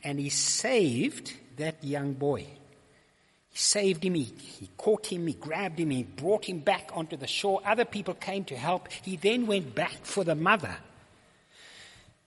and 0.02 0.18
he 0.18 0.30
saved 0.30 1.34
that 1.58 1.84
young 1.84 2.14
boy. 2.14 2.46
He 3.50 3.58
saved 3.58 4.02
him, 4.02 4.14
he, 4.14 4.22
he 4.22 4.70
caught 4.78 5.06
him, 5.06 5.26
he 5.26 5.34
grabbed 5.34 5.78
him, 5.78 5.90
he 5.90 6.04
brought 6.04 6.46
him 6.46 6.60
back 6.60 6.90
onto 6.94 7.16
the 7.16 7.26
shore. 7.26 7.60
Other 7.66 7.84
people 7.84 8.14
came 8.14 8.44
to 8.44 8.56
help. 8.56 8.88
He 9.02 9.16
then 9.16 9.46
went 9.46 9.74
back 9.74 10.04
for 10.04 10.24
the 10.24 10.34
mother. 10.34 10.76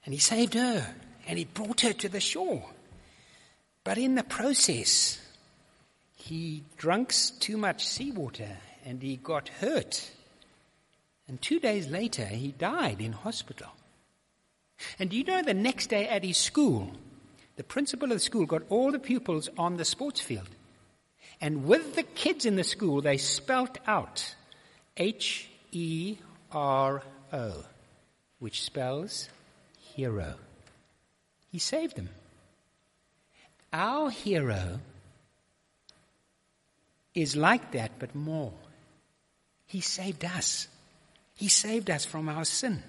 And 0.04 0.14
he 0.14 0.20
saved 0.20 0.54
her, 0.54 0.94
and 1.26 1.38
he 1.38 1.46
brought 1.46 1.80
her 1.80 1.92
to 1.92 2.08
the 2.08 2.20
shore. 2.20 2.64
But 3.82 3.98
in 3.98 4.14
the 4.14 4.22
process, 4.22 5.18
he 6.22 6.62
drank 6.76 7.12
too 7.40 7.56
much 7.56 7.84
seawater 7.84 8.56
and 8.84 9.02
he 9.02 9.16
got 9.16 9.48
hurt. 9.48 10.10
And 11.26 11.40
two 11.42 11.58
days 11.58 11.88
later, 11.88 12.24
he 12.24 12.52
died 12.52 13.00
in 13.00 13.12
hospital. 13.12 13.68
And 14.98 15.10
do 15.10 15.16
you 15.16 15.24
know 15.24 15.42
the 15.42 15.54
next 15.54 15.88
day 15.88 16.08
at 16.08 16.24
his 16.24 16.38
school, 16.38 16.92
the 17.56 17.64
principal 17.64 18.10
of 18.12 18.16
the 18.16 18.20
school 18.20 18.46
got 18.46 18.62
all 18.68 18.92
the 18.92 19.00
pupils 19.00 19.48
on 19.58 19.76
the 19.76 19.84
sports 19.84 20.20
field. 20.20 20.48
And 21.40 21.64
with 21.64 21.96
the 21.96 22.04
kids 22.04 22.46
in 22.46 22.54
the 22.54 22.64
school, 22.64 23.00
they 23.00 23.16
spelt 23.16 23.78
out 23.86 24.34
H 24.96 25.48
E 25.72 26.18
R 26.52 27.02
O, 27.32 27.64
which 28.38 28.62
spells 28.62 29.28
hero. 29.96 30.34
He 31.50 31.58
saved 31.58 31.96
them. 31.96 32.10
Our 33.72 34.10
hero 34.10 34.80
is 37.14 37.36
like 37.36 37.72
that, 37.72 37.92
but 37.98 38.14
more. 38.14 38.52
He 39.66 39.80
saved 39.80 40.24
us. 40.24 40.68
He 41.34 41.48
saved 41.48 41.90
us 41.90 42.04
from 42.04 42.28
our 42.28 42.44
sin. 42.44 42.82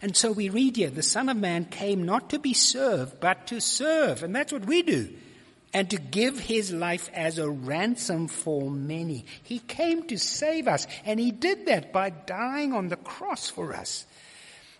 And 0.00 0.16
so 0.16 0.30
we 0.30 0.48
read 0.48 0.76
here, 0.76 0.90
the 0.90 1.02
Son 1.02 1.28
of 1.28 1.36
Man 1.36 1.64
came 1.64 2.04
not 2.04 2.30
to 2.30 2.38
be 2.38 2.54
served, 2.54 3.18
but 3.18 3.48
to 3.48 3.60
serve. 3.60 4.22
And 4.22 4.34
that's 4.34 4.52
what 4.52 4.66
we 4.66 4.82
do. 4.82 5.12
And 5.74 5.90
to 5.90 5.98
give 5.98 6.38
his 6.38 6.72
life 6.72 7.10
as 7.12 7.38
a 7.38 7.50
ransom 7.50 8.28
for 8.28 8.70
many. 8.70 9.24
He 9.42 9.58
came 9.58 10.04
to 10.04 10.16
save 10.16 10.68
us. 10.68 10.86
And 11.04 11.18
he 11.18 11.32
did 11.32 11.66
that 11.66 11.92
by 11.92 12.10
dying 12.10 12.72
on 12.72 12.88
the 12.88 12.96
cross 12.96 13.50
for 13.50 13.74
us. 13.74 14.06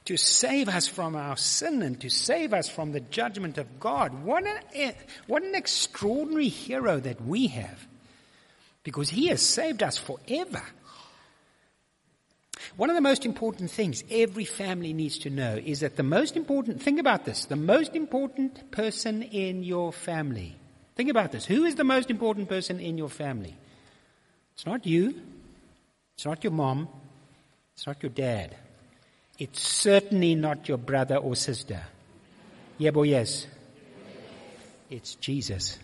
To 0.05 0.17
save 0.17 0.69
us 0.69 0.87
from 0.87 1.17
our 1.17 1.37
sin 1.37 1.83
and 1.83 2.01
to 2.01 2.09
save 2.09 2.55
us 2.55 2.69
from 2.69 2.93
the 2.93 3.01
judgment 3.01 3.59
of 3.59 3.81
God. 3.81 4.23
What 4.23 4.45
an, 4.47 4.95
what 5.27 5.43
an 5.43 5.57
extraordinary 5.57 6.49
hero 6.49 7.01
that 7.01 7.21
we 7.21 7.49
have. 7.49 7.88
Because 8.85 9.11
he 9.11 9.27
has 9.29 9.43
saved 9.43 9.83
us 9.83 9.99
forever. 9.99 10.63
One 12.77 12.91
of 12.91 12.97
the 12.97 13.03
most 13.03 13.25
important 13.25 13.71
things 13.71 14.05
every 14.11 14.45
family 14.45 14.93
needs 14.93 15.19
to 15.21 15.31
know 15.31 15.61
is 15.63 15.81
that 15.81 15.97
the 15.97 16.03
most 16.03 16.37
important, 16.37 16.83
think 16.83 17.01
about 17.01 17.25
this, 17.25 17.45
the 17.45 17.57
most 17.57 17.95
important 17.95 18.71
person 18.71 19.23
in 19.23 19.63
your 19.63 19.93
family. 19.93 20.57
Think 20.97 21.11
about 21.11 21.33
this. 21.33 21.45
Who 21.45 21.65
is 21.65 21.77
the 21.77 21.85
most 21.85 22.11
important 22.11 22.49
person 22.49 22.81
in 22.81 22.99
your 22.99 23.09
family? 23.09 23.57
It's 24.55 24.67
not 24.67 24.87
you. 24.87 25.15
It's 26.15 26.25
not 26.25 26.43
your 26.43 26.53
mom. 26.53 26.89
It's 27.75 27.87
not 27.87 28.03
your 28.03 28.11
dad. 28.11 28.57
It's 29.39 29.63
certainly 29.63 30.35
not 30.35 30.69
your 30.69 30.79
brother 30.79 31.17
or 31.17 31.37
sister. 31.37 31.81
Yebo, 32.81 33.09
yes. 33.09 33.47
It's 34.91 35.15
Jesus. 35.15 35.79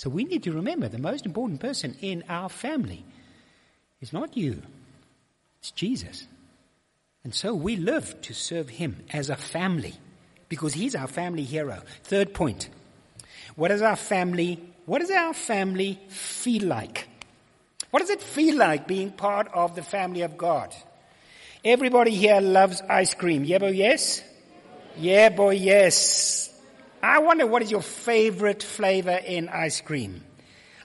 So 0.00 0.08
we 0.08 0.24
need 0.24 0.44
to 0.44 0.52
remember 0.52 0.88
the 0.88 0.96
most 0.96 1.26
important 1.26 1.60
person 1.60 1.94
in 2.00 2.24
our 2.26 2.48
family 2.48 3.04
is 4.00 4.14
not 4.14 4.34
you. 4.34 4.62
It's 5.58 5.72
Jesus. 5.72 6.26
And 7.22 7.34
so 7.34 7.52
we 7.52 7.76
live 7.76 8.18
to 8.22 8.32
serve 8.32 8.70
him 8.70 9.04
as 9.12 9.28
a 9.28 9.36
family 9.36 9.92
because 10.48 10.72
he's 10.72 10.94
our 10.94 11.06
family 11.06 11.42
hero. 11.42 11.82
Third 12.04 12.32
point. 12.32 12.70
What 13.56 13.68
does 13.68 13.82
our 13.82 13.94
family, 13.94 14.58
what 14.86 15.00
does 15.00 15.10
our 15.10 15.34
family 15.34 16.00
feel 16.08 16.66
like? 16.66 17.06
What 17.90 18.00
does 18.00 18.08
it 18.08 18.22
feel 18.22 18.56
like 18.56 18.88
being 18.88 19.10
part 19.10 19.48
of 19.52 19.76
the 19.76 19.82
family 19.82 20.22
of 20.22 20.38
God? 20.38 20.74
Everybody 21.62 22.12
here 22.12 22.40
loves 22.40 22.80
ice 22.88 23.12
cream. 23.12 23.44
Yebo, 23.44 23.76
yes? 23.76 24.22
Yebo, 24.98 25.54
yes. 25.54 26.50
I 27.02 27.20
wonder 27.20 27.46
what 27.46 27.62
is 27.62 27.70
your 27.70 27.82
favorite 27.82 28.62
flavor 28.62 29.18
in 29.24 29.48
ice 29.48 29.80
cream? 29.80 30.22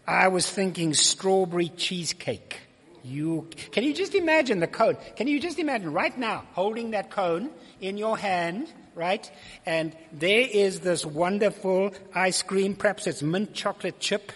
I 0.07 0.29
was 0.29 0.49
thinking 0.49 0.93
strawberry 0.93 1.69
cheesecake. 1.69 2.59
You, 3.03 3.49
can 3.71 3.83
you 3.83 3.93
just 3.93 4.15
imagine 4.15 4.59
the 4.59 4.67
cone? 4.67 4.97
Can 5.15 5.27
you 5.27 5.39
just 5.39 5.59
imagine 5.59 5.91
right 5.91 6.17
now 6.17 6.45
holding 6.53 6.91
that 6.91 7.11
cone 7.11 7.49
in 7.81 7.97
your 7.97 8.17
hand, 8.17 8.71
right? 8.95 9.29
And 9.65 9.95
there 10.11 10.47
is 10.49 10.79
this 10.79 11.05
wonderful 11.05 11.93
ice 12.13 12.41
cream, 12.41 12.75
perhaps 12.75 13.07
it's 13.07 13.21
mint 13.21 13.53
chocolate 13.53 13.99
chip 13.99 14.31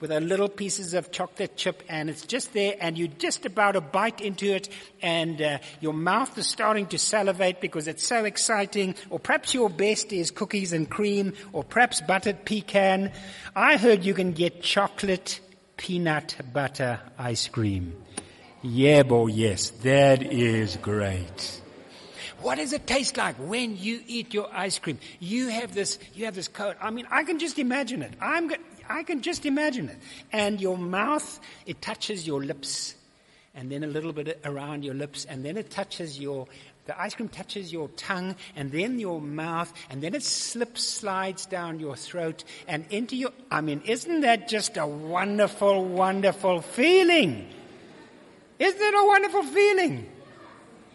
with 0.00 0.10
a 0.12 0.20
little 0.20 0.48
pieces 0.48 0.94
of 0.94 1.10
chocolate 1.10 1.56
chip 1.56 1.82
and 1.88 2.08
it's 2.08 2.24
just 2.24 2.52
there 2.52 2.76
and 2.80 2.96
you 2.96 3.08
just 3.08 3.44
about 3.44 3.72
to 3.72 3.80
bite 3.80 4.20
into 4.20 4.46
it 4.46 4.68
and 5.02 5.42
uh, 5.42 5.58
your 5.80 5.92
mouth 5.92 6.36
is 6.38 6.46
starting 6.46 6.86
to 6.86 6.98
salivate 6.98 7.60
because 7.60 7.88
it's 7.88 8.06
so 8.06 8.24
exciting 8.24 8.94
or 9.10 9.18
perhaps 9.18 9.54
your 9.54 9.68
best 9.68 10.12
is 10.12 10.30
cookies 10.30 10.72
and 10.72 10.88
cream 10.88 11.32
or 11.52 11.64
perhaps 11.64 12.00
buttered 12.00 12.44
pecan. 12.44 13.10
I 13.56 13.76
heard 13.76 14.04
you 14.04 14.14
can 14.14 14.32
get 14.32 14.62
chocolate 14.62 15.40
peanut 15.76 16.36
butter 16.52 17.00
ice 17.18 17.48
cream. 17.48 17.96
Yebo, 18.62 19.30
yes, 19.32 19.70
that 19.82 20.22
is 20.22 20.76
great. 20.76 21.60
What 22.40 22.58
does 22.58 22.72
it 22.72 22.86
taste 22.86 23.16
like 23.16 23.36
when 23.36 23.76
you 23.76 24.00
eat 24.06 24.32
your 24.32 24.48
ice 24.52 24.78
cream? 24.78 24.98
You 25.18 25.48
have 25.48 25.74
this, 25.74 25.98
you 26.14 26.26
have 26.26 26.36
this 26.36 26.46
coat. 26.46 26.76
I 26.80 26.90
mean, 26.90 27.06
I 27.10 27.24
can 27.24 27.40
just 27.40 27.58
imagine 27.58 28.02
it. 28.02 28.12
I'm, 28.20 28.52
I 28.88 29.02
can 29.02 29.22
just 29.22 29.46
imagine 29.46 29.88
it. 29.88 29.98
And 30.32 30.60
your 30.60 30.78
mouth, 30.78 31.40
it 31.66 31.82
touches 31.82 32.26
your 32.26 32.42
lips 32.42 32.94
and 33.58 33.72
then 33.72 33.82
a 33.82 33.88
little 33.88 34.12
bit 34.12 34.40
around 34.44 34.84
your 34.84 34.94
lips, 34.94 35.24
and 35.24 35.44
then 35.44 35.56
it 35.56 35.68
touches 35.68 36.20
your, 36.20 36.46
the 36.86 37.00
ice 37.00 37.14
cream 37.16 37.28
touches 37.28 37.72
your 37.72 37.88
tongue, 37.96 38.36
and 38.54 38.70
then 38.70 39.00
your 39.00 39.20
mouth, 39.20 39.72
and 39.90 40.00
then 40.00 40.14
it 40.14 40.22
slips, 40.22 40.84
slides 40.84 41.44
down 41.44 41.80
your 41.80 41.96
throat, 41.96 42.44
and 42.68 42.84
into 42.90 43.16
your, 43.16 43.32
I 43.50 43.60
mean, 43.60 43.82
isn't 43.84 44.20
that 44.20 44.46
just 44.46 44.76
a 44.76 44.86
wonderful, 44.86 45.84
wonderful 45.84 46.60
feeling? 46.60 47.48
Isn't 48.60 48.80
it 48.80 48.94
a 48.94 49.06
wonderful 49.06 49.42
feeling? 49.42 50.08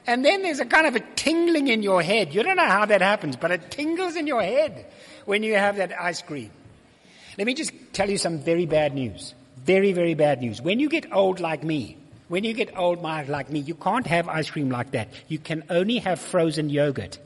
And 0.08 0.24
then 0.24 0.42
there's 0.42 0.62
a 0.62 0.66
kind 0.66 0.88
of 0.88 0.96
a 0.96 1.02
tingling 1.18 1.68
in 1.68 1.84
your 1.84 2.02
head. 2.02 2.34
You 2.34 2.44
don't 2.44 2.56
know 2.56 2.64
how 2.64 2.86
that 2.86 3.02
happens, 3.02 3.36
but 3.36 3.52
it 3.52 3.72
tingles 3.72 4.16
in 4.16 4.26
your 4.26 4.42
head 4.42 4.86
when 5.26 5.44
you 5.44 5.56
have 5.56 5.76
that 5.78 6.00
ice 6.00 6.22
cream. 6.22 6.52
Let 7.38 7.48
me 7.48 7.54
just 7.54 7.72
tell 7.94 8.10
you 8.10 8.18
some 8.18 8.40
very 8.40 8.66
bad 8.66 8.94
news. 8.94 9.34
Very, 9.58 9.94
very 9.94 10.14
bad 10.14 10.42
news. 10.42 10.62
When 10.62 10.80
you 10.80 10.90
get 10.90 11.12
old 11.14 11.40
like 11.40 11.64
me, 11.64 11.98
when 12.28 12.44
you 12.44 12.54
get 12.54 12.78
old 12.78 13.00
like 13.02 13.50
me, 13.50 13.60
you 13.60 13.76
can't 13.76 14.08
have 14.08 14.28
ice 14.28 14.50
cream 14.50 14.70
like 14.70 14.92
that. 14.92 15.10
You 15.28 15.40
can 15.40 15.64
only 15.70 16.00
have 16.00 16.20
frozen 16.20 16.70
yogurt. 16.70 17.20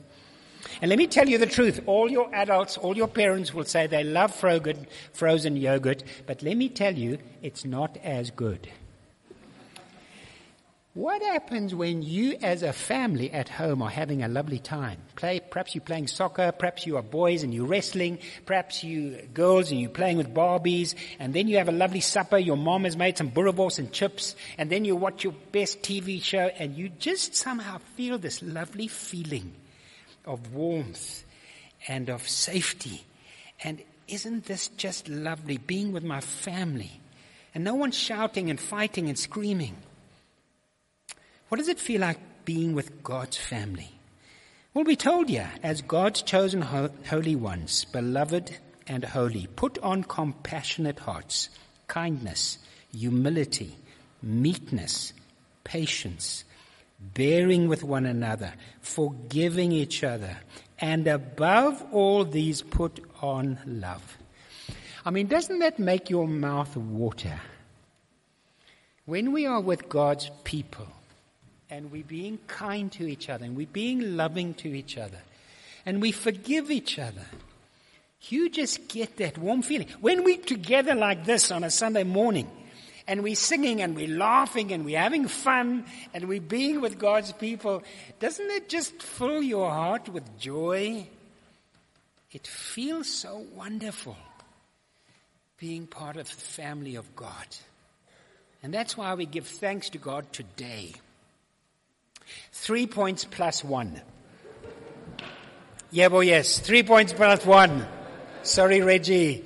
And 0.80 0.88
let 0.88 0.98
me 0.98 1.06
tell 1.06 1.28
you 1.28 1.38
the 1.38 1.46
truth. 1.46 1.80
All 1.86 2.10
your 2.10 2.32
adults, 2.34 2.76
all 2.76 2.96
your 2.96 3.08
parents 3.08 3.54
will 3.54 3.64
say 3.64 3.86
they 3.86 4.04
love 4.04 4.34
frozen 4.34 5.56
yogurt, 5.56 6.02
but 6.26 6.42
let 6.42 6.56
me 6.56 6.68
tell 6.68 6.94
you, 6.94 7.18
it's 7.42 7.64
not 7.64 7.96
as 8.02 8.30
good. 8.30 8.68
What 10.98 11.22
happens 11.22 11.76
when 11.76 12.02
you 12.02 12.38
as 12.42 12.64
a 12.64 12.72
family 12.72 13.30
at 13.30 13.48
home 13.48 13.82
are 13.82 13.88
having 13.88 14.24
a 14.24 14.28
lovely 14.28 14.58
time? 14.58 14.98
Play, 15.14 15.38
perhaps 15.38 15.72
you're 15.72 15.84
playing 15.84 16.08
soccer, 16.08 16.50
perhaps 16.50 16.88
you 16.88 16.96
are 16.96 17.04
boys 17.04 17.44
and 17.44 17.54
you're 17.54 17.66
wrestling, 17.66 18.18
perhaps 18.46 18.82
you 18.82 19.22
girls 19.32 19.70
and 19.70 19.80
you're 19.80 19.90
playing 19.90 20.16
with 20.16 20.34
Barbies, 20.34 20.96
and 21.20 21.32
then 21.32 21.46
you 21.46 21.58
have 21.58 21.68
a 21.68 21.72
lovely 21.72 22.00
supper, 22.00 22.36
your 22.36 22.56
mom 22.56 22.82
has 22.82 22.96
made 22.96 23.16
some 23.16 23.30
boerewors 23.30 23.78
and 23.78 23.92
chips, 23.92 24.34
and 24.58 24.70
then 24.70 24.84
you 24.84 24.96
watch 24.96 25.22
your 25.22 25.34
best 25.52 25.82
TV 25.82 26.20
show 26.20 26.50
and 26.58 26.76
you 26.76 26.88
just 26.88 27.36
somehow 27.36 27.78
feel 27.94 28.18
this 28.18 28.42
lovely 28.42 28.88
feeling 28.88 29.54
of 30.24 30.52
warmth 30.52 31.22
and 31.86 32.08
of 32.08 32.28
safety. 32.28 33.04
And 33.62 33.80
isn't 34.08 34.46
this 34.46 34.66
just 34.66 35.08
lovely 35.08 35.58
being 35.58 35.92
with 35.92 36.02
my 36.02 36.20
family? 36.20 37.00
And 37.54 37.62
no 37.62 37.76
one 37.76 37.92
shouting 37.92 38.50
and 38.50 38.58
fighting 38.58 39.08
and 39.08 39.16
screaming. 39.16 39.76
What 41.48 41.58
does 41.58 41.68
it 41.68 41.80
feel 41.80 42.02
like 42.02 42.18
being 42.44 42.74
with 42.74 43.02
God's 43.02 43.36
family? 43.36 43.90
Well, 44.74 44.84
we 44.84 44.96
told 44.96 45.30
you, 45.30 45.44
as 45.62 45.80
God's 45.82 46.22
chosen 46.22 46.62
holy 46.62 47.36
ones, 47.36 47.86
beloved 47.86 48.56
and 48.86 49.04
holy, 49.04 49.46
put 49.56 49.78
on 49.78 50.04
compassionate 50.04 50.98
hearts, 50.98 51.48
kindness, 51.86 52.58
humility, 52.94 53.76
meekness, 54.22 55.14
patience, 55.64 56.44
bearing 57.00 57.68
with 57.68 57.82
one 57.82 58.04
another, 58.04 58.52
forgiving 58.80 59.72
each 59.72 60.04
other, 60.04 60.36
and 60.78 61.06
above 61.06 61.82
all 61.92 62.24
these 62.24 62.60
put 62.62 63.00
on 63.22 63.58
love. 63.66 64.18
I 65.04 65.10
mean, 65.10 65.28
doesn't 65.28 65.60
that 65.60 65.78
make 65.78 66.10
your 66.10 66.28
mouth 66.28 66.76
water? 66.76 67.40
When 69.06 69.32
we 69.32 69.46
are 69.46 69.60
with 69.60 69.88
God's 69.88 70.30
people, 70.44 70.86
and 71.70 71.90
we're 71.92 72.04
being 72.04 72.38
kind 72.46 72.90
to 72.92 73.06
each 73.06 73.28
other 73.28 73.44
and 73.44 73.56
we're 73.56 73.66
being 73.66 74.16
loving 74.16 74.54
to 74.54 74.68
each 74.68 74.96
other 74.96 75.20
and 75.84 76.00
we 76.00 76.12
forgive 76.12 76.70
each 76.70 76.98
other. 76.98 77.26
You 78.22 78.50
just 78.50 78.88
get 78.88 79.16
that 79.18 79.38
warm 79.38 79.62
feeling. 79.62 79.88
When 80.00 80.24
we're 80.24 80.38
together 80.38 80.94
like 80.94 81.24
this 81.24 81.50
on 81.50 81.64
a 81.64 81.70
Sunday 81.70 82.04
morning 82.04 82.50
and 83.06 83.22
we're 83.22 83.36
singing 83.36 83.80
and 83.80 83.94
we're 83.94 84.08
laughing 84.08 84.72
and 84.72 84.84
we're 84.84 84.98
having 84.98 85.28
fun 85.28 85.84
and 86.12 86.28
we're 86.28 86.40
being 86.40 86.80
with 86.80 86.98
God's 86.98 87.32
people, 87.32 87.82
doesn't 88.18 88.50
it 88.50 88.68
just 88.68 89.02
fill 89.02 89.42
your 89.42 89.70
heart 89.70 90.08
with 90.08 90.38
joy? 90.38 91.06
It 92.32 92.46
feels 92.46 93.08
so 93.08 93.46
wonderful 93.54 94.16
being 95.58 95.86
part 95.86 96.16
of 96.16 96.28
the 96.28 96.34
family 96.34 96.96
of 96.96 97.16
God. 97.16 97.46
And 98.62 98.74
that's 98.74 98.96
why 98.96 99.14
we 99.14 99.26
give 99.26 99.46
thanks 99.46 99.90
to 99.90 99.98
God 99.98 100.32
today. 100.32 100.92
Three 102.52 102.86
points 102.86 103.24
plus 103.24 103.62
one. 103.64 104.00
Yebo, 105.92 106.24
yes. 106.24 106.58
Three 106.58 106.82
points 106.82 107.12
plus 107.12 107.44
one. 107.46 107.86
Sorry, 108.42 108.80
Reggie. 108.82 109.44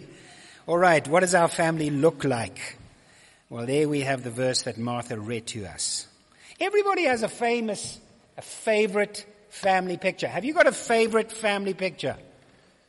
All 0.67 0.79
right. 0.79 1.07
What 1.07 1.21
does 1.21 1.35
our 1.35 1.49
family 1.49 1.91
look 1.91 2.25
like? 2.25 2.79
Well, 3.49 3.67
there 3.67 3.89
we 3.89 4.01
have 4.01 4.25
the 4.25 4.31
verse 4.31 4.63
that 4.63 4.79
Martha 4.79 5.19
read 5.19 5.47
to 5.49 5.67
us. 5.67 6.07
Everybody 6.59 7.05
has 7.05 7.23
a 7.23 7.29
famous, 7.29 8.01
a 8.37 8.43
favorite 8.43 9.27
family 9.51 9.97
picture. 9.97 10.27
Have 10.27 10.45
you 10.45 10.55
got 10.55 10.67
a 10.67 10.73
favorite 10.73 11.31
family 11.31 11.75
picture? 11.75 12.17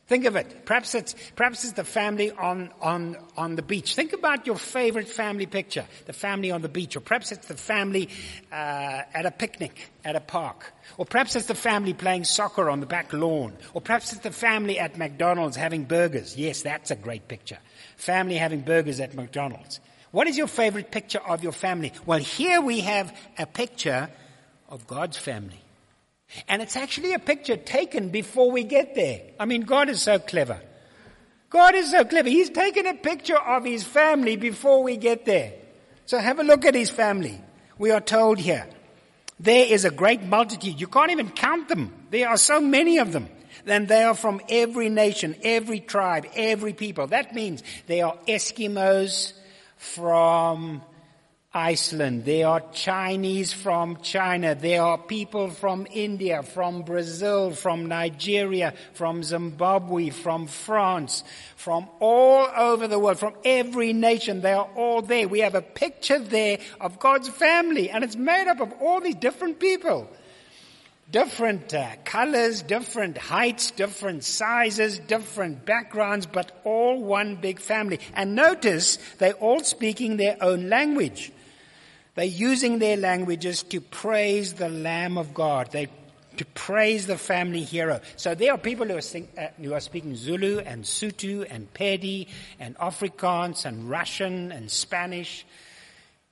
Think 0.06 0.26
of 0.26 0.36
it. 0.36 0.66
Perhaps 0.66 0.94
it's, 0.94 1.14
perhaps 1.34 1.64
it's 1.64 1.72
the 1.72 1.84
family 1.84 2.30
on, 2.30 2.70
on, 2.82 3.16
on 3.38 3.56
the 3.56 3.62
beach. 3.62 3.94
Think 3.94 4.12
about 4.12 4.46
your 4.46 4.56
favorite 4.56 5.08
family 5.08 5.46
picture. 5.46 5.86
The 6.04 6.12
family 6.12 6.50
on 6.50 6.60
the 6.60 6.68
beach. 6.68 6.94
Or 6.94 7.00
perhaps 7.00 7.32
it's 7.32 7.48
the 7.48 7.56
family, 7.56 8.10
uh, 8.52 9.02
at 9.14 9.24
a 9.24 9.30
picnic 9.30 9.90
at 10.04 10.14
a 10.14 10.20
park. 10.20 10.74
Or 10.98 11.06
perhaps 11.06 11.36
it's 11.36 11.46
the 11.46 11.54
family 11.54 11.94
playing 11.94 12.24
soccer 12.24 12.68
on 12.68 12.80
the 12.80 12.86
back 12.86 13.14
lawn. 13.14 13.54
Or 13.72 13.80
perhaps 13.80 14.12
it's 14.12 14.20
the 14.20 14.30
family 14.30 14.78
at 14.78 14.98
McDonald's 14.98 15.56
having 15.56 15.84
burgers. 15.84 16.36
Yes, 16.36 16.60
that's 16.60 16.90
a 16.90 16.96
great 16.96 17.26
picture. 17.26 17.58
Family 17.96 18.34
having 18.34 18.60
burgers 18.60 19.00
at 19.00 19.14
McDonald's. 19.14 19.80
What 20.10 20.26
is 20.26 20.36
your 20.36 20.48
favorite 20.48 20.90
picture 20.90 21.20
of 21.20 21.42
your 21.42 21.52
family? 21.52 21.92
Well, 22.04 22.18
here 22.18 22.60
we 22.60 22.80
have 22.80 23.16
a 23.38 23.46
picture 23.46 24.10
of 24.68 24.86
God's 24.86 25.16
family. 25.16 25.63
And 26.48 26.62
it's 26.62 26.76
actually 26.76 27.14
a 27.14 27.18
picture 27.18 27.56
taken 27.56 28.10
before 28.10 28.50
we 28.50 28.64
get 28.64 28.94
there. 28.94 29.22
I 29.38 29.44
mean, 29.44 29.62
God 29.62 29.88
is 29.88 30.02
so 30.02 30.18
clever. 30.18 30.60
God 31.50 31.74
is 31.74 31.90
so 31.90 32.04
clever. 32.04 32.28
He's 32.28 32.50
taken 32.50 32.86
a 32.86 32.94
picture 32.94 33.38
of 33.38 33.64
his 33.64 33.84
family 33.84 34.36
before 34.36 34.82
we 34.82 34.96
get 34.96 35.24
there. 35.24 35.52
So 36.06 36.18
have 36.18 36.38
a 36.38 36.42
look 36.42 36.64
at 36.64 36.74
his 36.74 36.90
family. 36.90 37.40
We 37.78 37.90
are 37.90 38.00
told 38.00 38.38
here. 38.38 38.66
There 39.40 39.66
is 39.66 39.84
a 39.84 39.90
great 39.90 40.22
multitude. 40.22 40.80
You 40.80 40.86
can't 40.86 41.10
even 41.10 41.30
count 41.30 41.68
them. 41.68 41.92
There 42.10 42.28
are 42.28 42.36
so 42.36 42.60
many 42.60 42.98
of 42.98 43.12
them. 43.12 43.28
Then 43.64 43.86
they 43.86 44.02
are 44.02 44.14
from 44.14 44.40
every 44.48 44.88
nation, 44.88 45.34
every 45.42 45.80
tribe, 45.80 46.26
every 46.34 46.72
people. 46.72 47.06
That 47.06 47.34
means 47.34 47.62
they 47.86 48.02
are 48.02 48.16
Eskimos 48.28 49.32
from 49.76 50.82
Iceland. 51.54 52.24
There 52.24 52.48
are 52.48 52.62
Chinese 52.72 53.52
from 53.52 53.98
China. 54.02 54.56
There 54.56 54.82
are 54.82 54.98
people 54.98 55.50
from 55.50 55.86
India, 55.92 56.42
from 56.42 56.82
Brazil, 56.82 57.52
from 57.52 57.86
Nigeria, 57.86 58.74
from 58.94 59.22
Zimbabwe, 59.22 60.10
from 60.10 60.48
France, 60.48 61.22
from 61.54 61.88
all 62.00 62.48
over 62.56 62.88
the 62.88 62.98
world, 62.98 63.20
from 63.20 63.34
every 63.44 63.92
nation. 63.92 64.40
They 64.40 64.52
are 64.52 64.68
all 64.74 65.00
there. 65.00 65.28
We 65.28 65.40
have 65.40 65.54
a 65.54 65.62
picture 65.62 66.18
there 66.18 66.58
of 66.80 66.98
God's 66.98 67.28
family 67.28 67.88
and 67.88 68.02
it's 68.02 68.16
made 68.16 68.48
up 68.48 68.58
of 68.58 68.72
all 68.80 69.00
these 69.00 69.14
different 69.14 69.60
people. 69.60 70.10
Different 71.08 71.72
uh, 71.72 71.90
colors, 72.04 72.62
different 72.62 73.16
heights, 73.16 73.70
different 73.70 74.24
sizes, 74.24 74.98
different 74.98 75.64
backgrounds, 75.64 76.26
but 76.26 76.50
all 76.64 77.00
one 77.00 77.36
big 77.36 77.60
family. 77.60 78.00
And 78.14 78.34
notice 78.34 78.96
they're 79.18 79.34
all 79.34 79.60
speaking 79.60 80.16
their 80.16 80.36
own 80.40 80.68
language. 80.68 81.30
They're 82.14 82.24
using 82.24 82.78
their 82.78 82.96
languages 82.96 83.62
to 83.64 83.80
praise 83.80 84.54
the 84.54 84.68
Lamb 84.68 85.18
of 85.18 85.34
God. 85.34 85.72
They 85.72 85.88
to 86.36 86.44
praise 86.46 87.06
the 87.06 87.16
family 87.16 87.62
hero. 87.62 88.00
So 88.16 88.34
there 88.34 88.52
are 88.52 88.58
people 88.58 88.86
who 88.86 88.96
are, 88.96 89.00
sing, 89.00 89.28
uh, 89.38 89.48
who 89.60 89.72
are 89.72 89.80
speaking 89.80 90.16
Zulu 90.16 90.58
and 90.58 90.84
Sotho 90.84 91.46
and 91.48 91.72
Pedi 91.74 92.26
and 92.58 92.76
Afrikaans 92.78 93.64
and 93.64 93.88
Russian 93.88 94.50
and 94.52 94.70
Spanish. 94.70 95.46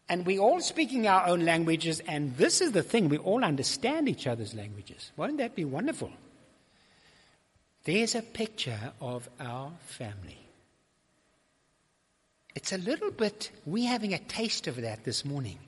And 0.08 0.26
we're 0.26 0.40
all 0.40 0.60
speaking 0.60 1.06
our 1.06 1.26
own 1.28 1.44
languages, 1.44 2.00
and 2.00 2.36
this 2.36 2.60
is 2.60 2.72
the 2.72 2.82
thing, 2.82 3.08
we 3.08 3.18
all 3.18 3.44
understand 3.44 4.08
each 4.08 4.26
other's 4.26 4.54
languages. 4.54 5.12
Won't 5.16 5.38
that 5.38 5.54
be 5.54 5.64
wonderful? 5.64 6.10
There's 7.84 8.14
a 8.14 8.22
picture 8.22 8.92
of 9.00 9.28
our 9.40 9.72
family. 9.86 10.38
It's 12.54 12.72
a 12.72 12.78
little 12.78 13.10
bit, 13.10 13.50
we're 13.64 13.88
having 13.88 14.12
a 14.12 14.18
taste 14.18 14.66
of 14.66 14.82
that 14.82 15.04
this 15.04 15.24
morning. 15.24 15.58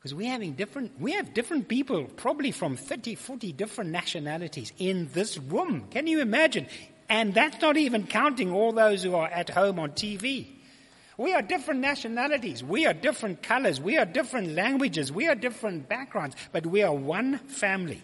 Because 0.00 0.14
we're 0.14 0.30
having 0.30 0.54
different, 0.54 0.98
we 0.98 1.12
have 1.12 1.34
different 1.34 1.68
people, 1.68 2.04
probably 2.04 2.52
from 2.52 2.74
30, 2.76 3.16
40 3.16 3.52
different 3.52 3.90
nationalities 3.90 4.72
in 4.78 5.10
this 5.12 5.36
room. 5.36 5.88
Can 5.90 6.06
you 6.06 6.20
imagine? 6.20 6.68
And 7.10 7.34
that's 7.34 7.60
not 7.60 7.76
even 7.76 8.06
counting 8.06 8.50
all 8.50 8.72
those 8.72 9.02
who 9.02 9.14
are 9.14 9.28
at 9.28 9.50
home 9.50 9.78
on 9.78 9.90
TV. 9.90 10.46
We 11.18 11.34
are 11.34 11.42
different 11.42 11.80
nationalities. 11.80 12.64
We 12.64 12.86
are 12.86 12.94
different 12.94 13.42
colors. 13.42 13.78
We 13.78 13.98
are 13.98 14.06
different 14.06 14.54
languages. 14.54 15.12
We 15.12 15.28
are 15.28 15.34
different 15.34 15.86
backgrounds. 15.86 16.34
But 16.50 16.64
we 16.64 16.82
are 16.82 16.94
one 16.94 17.36
family. 17.36 18.00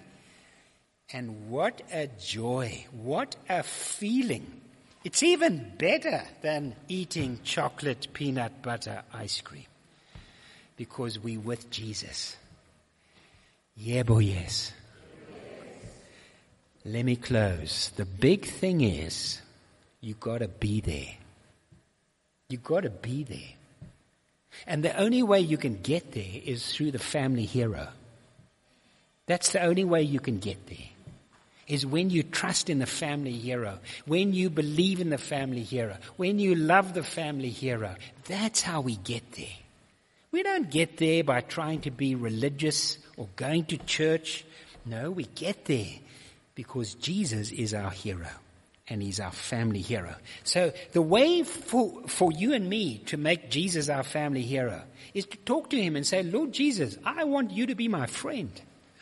And 1.10 1.48
what 1.48 1.80
a 1.90 2.08
joy. 2.08 2.84
What 2.92 3.36
a 3.48 3.62
feeling. 3.62 4.60
It's 5.02 5.22
even 5.22 5.72
better 5.78 6.24
than 6.42 6.74
eating 6.88 7.40
chocolate 7.42 8.08
peanut 8.12 8.60
butter 8.60 9.02
ice 9.14 9.40
cream. 9.40 9.64
Because 10.76 11.18
we're 11.18 11.40
with 11.40 11.70
Jesus. 11.70 12.36
Yebo, 13.80 14.24
yes. 14.24 14.72
Let 16.84 17.04
me 17.04 17.16
close. 17.16 17.90
The 17.96 18.04
big 18.04 18.46
thing 18.46 18.80
is 18.80 19.40
you 20.00 20.14
gotta 20.14 20.48
be 20.48 20.80
there. 20.80 21.14
You 22.48 22.58
gotta 22.58 22.90
be 22.90 23.24
there. 23.24 23.56
And 24.66 24.84
the 24.84 24.96
only 24.96 25.22
way 25.22 25.40
you 25.40 25.58
can 25.58 25.80
get 25.82 26.12
there 26.12 26.40
is 26.44 26.72
through 26.72 26.92
the 26.92 26.98
family 26.98 27.44
hero. 27.44 27.88
That's 29.26 29.50
the 29.52 29.62
only 29.62 29.84
way 29.84 30.02
you 30.02 30.20
can 30.20 30.38
get 30.38 30.66
there. 30.68 30.88
Is 31.66 31.84
when 31.84 32.10
you 32.10 32.22
trust 32.22 32.70
in 32.70 32.78
the 32.78 32.86
family 32.86 33.32
hero, 33.32 33.80
when 34.06 34.32
you 34.32 34.48
believe 34.48 35.00
in 35.00 35.10
the 35.10 35.18
family 35.18 35.64
hero, 35.64 35.96
when 36.16 36.38
you 36.38 36.54
love 36.54 36.94
the 36.94 37.02
family 37.02 37.50
hero. 37.50 37.96
That's 38.28 38.62
how 38.62 38.80
we 38.80 38.94
get 38.96 39.32
there. 39.32 39.65
We 40.30 40.42
don't 40.42 40.70
get 40.70 40.98
there 40.98 41.24
by 41.24 41.40
trying 41.40 41.82
to 41.82 41.90
be 41.90 42.14
religious 42.14 42.98
or 43.16 43.28
going 43.36 43.64
to 43.66 43.78
church. 43.78 44.44
No, 44.84 45.10
we 45.10 45.24
get 45.24 45.64
there 45.64 45.94
because 46.54 46.94
Jesus 46.94 47.52
is 47.52 47.74
our 47.74 47.90
hero 47.90 48.28
and 48.88 49.02
he's 49.02 49.20
our 49.20 49.32
family 49.32 49.80
hero. 49.80 50.14
So 50.44 50.72
the 50.92 51.02
way 51.02 51.42
for, 51.42 52.02
for 52.06 52.30
you 52.32 52.54
and 52.54 52.68
me 52.68 52.98
to 53.06 53.16
make 53.16 53.50
Jesus 53.50 53.88
our 53.88 54.02
family 54.02 54.42
hero 54.42 54.82
is 55.14 55.26
to 55.26 55.36
talk 55.38 55.70
to 55.70 55.80
him 55.80 55.96
and 55.96 56.06
say, 56.06 56.22
Lord 56.22 56.52
Jesus, 56.52 56.96
I 57.04 57.24
want 57.24 57.50
you 57.50 57.66
to 57.66 57.74
be 57.74 57.88
my 57.88 58.06
friend. 58.06 58.50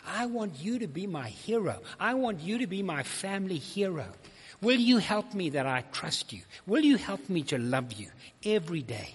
I 0.06 0.26
want 0.26 0.58
you 0.60 0.78
to 0.80 0.86
be 0.86 1.06
my 1.06 1.28
hero. 1.28 1.80
I 1.98 2.14
want 2.14 2.40
you 2.40 2.58
to 2.58 2.66
be 2.66 2.82
my 2.82 3.02
family 3.02 3.56
hero. 3.58 4.06
Will 4.60 4.78
you 4.78 4.98
help 4.98 5.34
me 5.34 5.50
that 5.50 5.66
I 5.66 5.82
trust 5.92 6.32
you? 6.32 6.42
Will 6.66 6.84
you 6.84 6.96
help 6.96 7.28
me 7.28 7.42
to 7.44 7.58
love 7.58 7.92
you 7.92 8.08
every 8.44 8.82
day? 8.82 9.14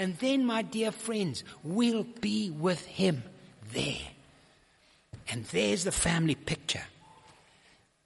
And 0.00 0.16
then, 0.16 0.46
my 0.46 0.62
dear 0.62 0.92
friends, 0.92 1.44
we'll 1.62 2.04
be 2.22 2.48
with 2.48 2.82
him 2.86 3.22
there. 3.74 4.00
And 5.28 5.44
there's 5.44 5.84
the 5.84 5.92
family 5.92 6.34
picture. 6.34 6.84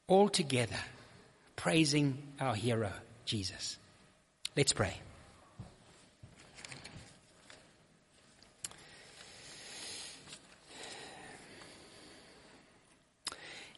All 0.08 0.28
together, 0.28 0.80
praising 1.54 2.18
our 2.40 2.56
hero, 2.56 2.90
Jesus. 3.26 3.78
Let's 4.56 4.72
pray. 4.72 4.96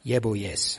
Yebo, 0.07 0.40
yes. 0.40 0.79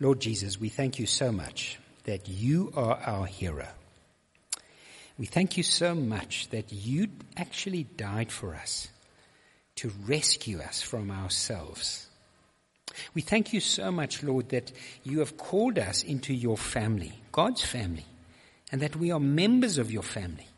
Lord 0.00 0.18
Jesus, 0.18 0.58
we 0.58 0.70
thank 0.70 0.98
you 0.98 1.04
so 1.04 1.30
much 1.30 1.78
that 2.04 2.26
you 2.26 2.72
are 2.74 2.98
our 3.04 3.26
hero. 3.26 3.66
We 5.20 5.26
thank 5.26 5.58
you 5.58 5.62
so 5.62 5.94
much 5.94 6.48
that 6.48 6.72
you 6.72 7.08
actually 7.36 7.84
died 7.84 8.32
for 8.32 8.54
us 8.54 8.88
to 9.76 9.92
rescue 10.06 10.60
us 10.60 10.80
from 10.80 11.10
ourselves. 11.10 12.06
We 13.12 13.20
thank 13.20 13.52
you 13.52 13.60
so 13.60 13.92
much, 13.92 14.22
Lord, 14.22 14.48
that 14.48 14.72
you 15.04 15.18
have 15.18 15.36
called 15.36 15.78
us 15.78 16.02
into 16.02 16.32
your 16.32 16.56
family, 16.56 17.12
God's 17.32 17.62
family, 17.62 18.06
and 18.72 18.80
that 18.80 18.96
we 18.96 19.10
are 19.10 19.20
members 19.20 19.76
of 19.76 19.92
your 19.92 20.02
family. 20.02 20.48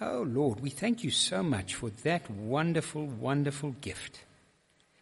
Oh, 0.00 0.24
Lord, 0.24 0.60
we 0.60 0.70
thank 0.70 1.02
you 1.02 1.10
so 1.10 1.42
much 1.42 1.74
for 1.74 1.90
that 2.04 2.30
wonderful, 2.30 3.06
wonderful 3.06 3.72
gift. 3.80 4.20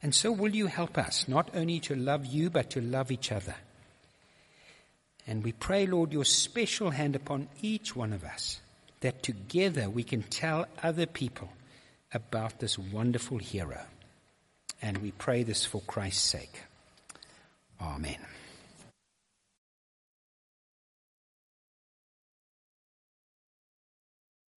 And 0.03 0.15
so 0.15 0.33
will 0.33 0.57
you 0.57 0.69
help 0.69 0.97
us 0.97 1.29
not 1.29 1.51
only 1.55 1.79
to 1.81 1.95
love 1.95 2.25
you, 2.25 2.49
but 2.49 2.71
to 2.71 2.81
love 2.81 3.11
each 3.11 3.33
other. 3.33 3.57
And 5.27 5.45
we 5.45 5.53
pray, 5.53 5.87
Lord, 5.87 6.13
your 6.13 6.25
special 6.25 6.91
hand 6.91 7.15
upon 7.15 7.49
each 7.61 7.95
one 7.95 8.13
of 8.13 8.25
us, 8.25 8.61
that 9.01 9.23
together 9.23 9.89
we 9.89 10.03
can 10.03 10.23
tell 10.23 10.67
other 10.83 11.07
people 11.07 11.51
about 12.13 12.59
this 12.59 12.79
wonderful 12.79 13.39
hero. 13.39 13.81
And 14.81 14.99
we 14.99 15.13
pray 15.13 15.45
this 15.45 15.65
for 15.65 15.81
Christ's 15.83 16.23
sake. 16.23 16.63
Amen. 17.81 18.19